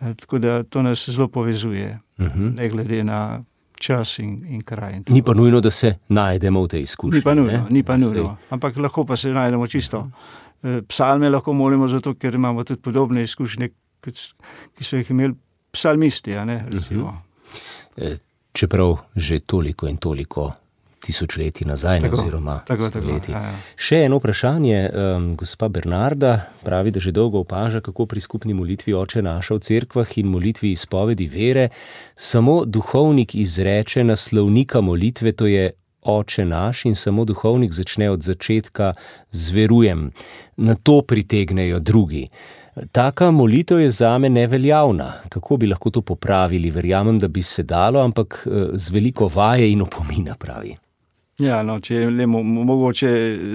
Eh, 0.00 0.14
tako 0.14 0.38
da 0.38 0.62
to 0.62 0.82
nas 0.82 1.08
zelo 1.10 1.28
povezuje, 1.28 1.98
uh 2.18 2.24
mhm. 2.24 2.38
-huh. 2.38 2.58
ne 2.58 2.68
glede 2.68 3.04
na 3.04 3.42
čas 3.80 4.18
in, 4.18 4.44
in 4.48 4.60
kraj. 4.60 4.94
In 4.96 5.04
ni 5.08 5.22
pa 5.22 5.34
nujno, 5.34 5.60
da 5.60 5.70
se 5.70 5.94
najdemo 6.08 6.62
v 6.62 6.68
tej 6.68 6.82
izkušnji. 6.82 7.18
Ni 7.18 7.24
pa 7.24 7.34
nujno, 7.34 7.66
ni 7.70 7.82
pa 7.82 7.96
nujno. 7.96 8.36
ampak 8.50 8.76
lahko 8.76 9.04
pa 9.04 9.16
se 9.16 9.32
najdemo 9.32 9.66
čisto. 9.66 10.10
Eh, 10.62 10.82
psalme 10.88 11.30
lahko 11.30 11.52
molimo 11.52 11.88
zato, 11.88 12.14
ker 12.14 12.34
imamo 12.34 12.64
tudi 12.64 12.80
podobne 12.80 13.22
izkušnje, 13.22 13.68
ki 14.76 14.84
so 14.84 14.96
jih 14.96 15.10
imeli 15.10 15.34
psalmisti. 15.72 16.34
Ne, 16.44 16.64
eh, 17.96 18.16
Čeprav 18.52 18.96
že 19.16 19.40
toliko 19.40 19.88
in 19.88 19.96
toliko 19.96 20.52
tisočletji 21.00 21.66
nazaj, 21.66 22.00
tako, 22.00 22.16
oziroma 22.16 22.60
tako, 22.66 22.90
tako, 22.90 23.10
ja, 23.28 23.40
ja. 23.42 23.54
Še 23.76 24.02
eno 24.06 24.18
vprašanje, 24.18 24.78
um, 24.88 25.28
gospa 25.36 25.68
Bernarda 25.68 26.34
pravi, 26.64 26.90
da 26.90 27.00
že 27.00 27.12
dolgo 27.12 27.42
opaža, 27.44 27.80
kako 27.80 28.06
pri 28.06 28.20
skupni 28.20 28.54
molitvi 28.54 28.94
oče 28.94 29.22
naša 29.22 29.54
v 29.54 29.64
cerkvah 29.68 30.18
in 30.18 30.30
molitvi 30.32 30.72
izpovedi 30.72 31.28
vere, 31.30 31.68
samo 32.16 32.64
duhovnik 32.64 33.34
izreče 33.34 34.04
naslovnika 34.04 34.80
molitve, 34.80 35.32
to 35.32 35.46
je 35.46 35.70
oče 36.06 36.44
naš 36.44 36.84
in 36.84 36.94
samo 36.94 37.24
duhovnik 37.24 37.72
začne 37.72 38.10
od 38.10 38.22
začetka 38.22 38.94
zverujem, 39.30 40.10
na 40.56 40.74
to 40.74 41.02
pritegnejo 41.02 41.80
drugi. 41.80 42.28
Taka 42.92 43.30
molitev 43.30 43.80
je 43.80 43.90
za 43.90 44.18
me 44.18 44.28
neveljavna. 44.28 45.12
Kako 45.28 45.56
bi 45.56 45.66
lahko 45.66 45.90
to 45.90 46.02
popravili? 46.02 46.70
Verjamem, 46.70 47.18
da 47.18 47.28
bi 47.28 47.42
se 47.42 47.62
dalo, 47.62 48.00
ampak 48.00 48.46
eh, 48.46 48.66
z 48.74 48.90
veliko 48.90 49.30
vaje 49.34 49.70
in 49.72 49.82
opomina 49.82 50.34
pravi. 50.34 50.76
Ja, 51.38 51.60
no, 51.62 51.80
če 51.80 51.94
je 51.94 52.26
mogoče 52.26 53.10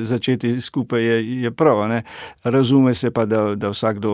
začeti 0.05 0.61
skupaj, 0.61 1.01
je, 1.01 1.41
je 1.41 1.51
prav. 1.51 1.87
Ne? 1.89 2.03
Razume 2.43 2.93
se 2.93 3.11
pa, 3.11 3.25
da, 3.25 3.55
da 3.55 3.71
vsakdo 3.73 4.11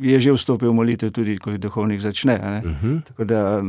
je 0.00 0.20
že 0.20 0.32
vstopil 0.32 0.72
v 0.72 0.76
molitev, 0.76 1.12
tudi 1.12 1.36
ko 1.36 1.52
je 1.52 1.58
duhovnik 1.58 2.00
začne. 2.00 2.36
Uh 2.40 2.70
mhm. 2.70 2.76
-huh. 2.80 3.02
Tako 3.02 3.24
da 3.24 3.62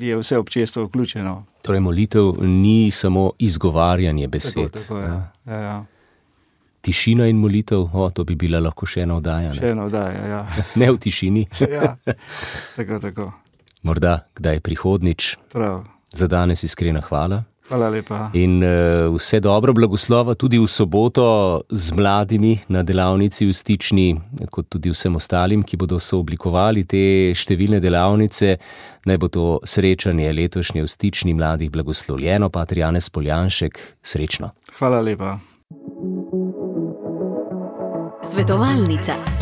je 0.00 0.16
vse 0.16 0.38
občestvo 0.38 0.84
vključeno. 0.84 1.44
Torej, 1.62 1.80
molitev 1.80 2.34
ni 2.42 2.90
samo 2.90 3.30
izgovarjanje 3.38 4.28
besed. 4.28 4.70
Tako, 4.72 4.78
tako, 4.78 4.98
ja. 4.98 5.32
Ja, 5.46 5.60
ja. 5.60 5.84
Tišina 6.80 7.26
in 7.26 7.36
molitev, 7.36 7.88
o, 7.92 8.10
to 8.10 8.24
bi 8.24 8.34
bila 8.34 8.60
lahko 8.60 8.86
še 8.86 9.00
ena 9.00 9.16
oddaja. 9.16 9.54
Še 9.54 9.70
ena 9.70 9.84
oddaja, 9.84 10.26
ja. 10.26 10.46
ne 10.80 10.90
v 10.92 10.98
tišini. 10.98 11.46
ja, 11.76 11.96
tako, 12.76 12.98
tako. 12.98 13.32
Morda 13.82 14.26
kdaj 14.34 14.60
prihodnič. 14.60 15.36
Prav. 15.52 15.84
Za 16.12 16.26
danes 16.26 16.62
iskrena 16.62 17.00
hvala. 17.00 17.44
Hvala 17.72 17.88
lepa. 17.88 18.30
In 18.36 18.60
uh, 18.60 19.08
vse 19.16 19.40
dobro, 19.40 19.72
blagoslova 19.72 20.34
tudi 20.36 20.58
v 20.60 20.68
soboto 20.68 21.24
z 21.70 21.96
mladimi 21.96 22.58
na 22.68 22.82
delavnici 22.84 23.46
v 23.48 23.56
Stični, 23.56 24.08
kot 24.52 24.68
tudi 24.68 24.92
vsem 24.92 25.16
ostalim, 25.16 25.64
ki 25.64 25.80
bodo 25.80 25.96
sooblikovali 25.96 26.84
te 26.84 27.04
številne 27.32 27.80
delavnice. 27.80 28.58
Naj 29.08 29.18
bo 29.18 29.30
to 29.32 29.46
srečanje 29.64 30.28
letošnje 30.36 30.84
v 30.84 30.90
Stični 30.90 31.32
mladih 31.32 31.72
blagoslovljeno, 31.72 32.52
pa 32.52 32.66
Trijane 32.68 33.00
Spoljanšek, 33.00 33.80
srečno. 34.04 34.52
Hvala 34.76 35.00
lepa. 35.00 35.38
Svetovalnica. 38.22 39.41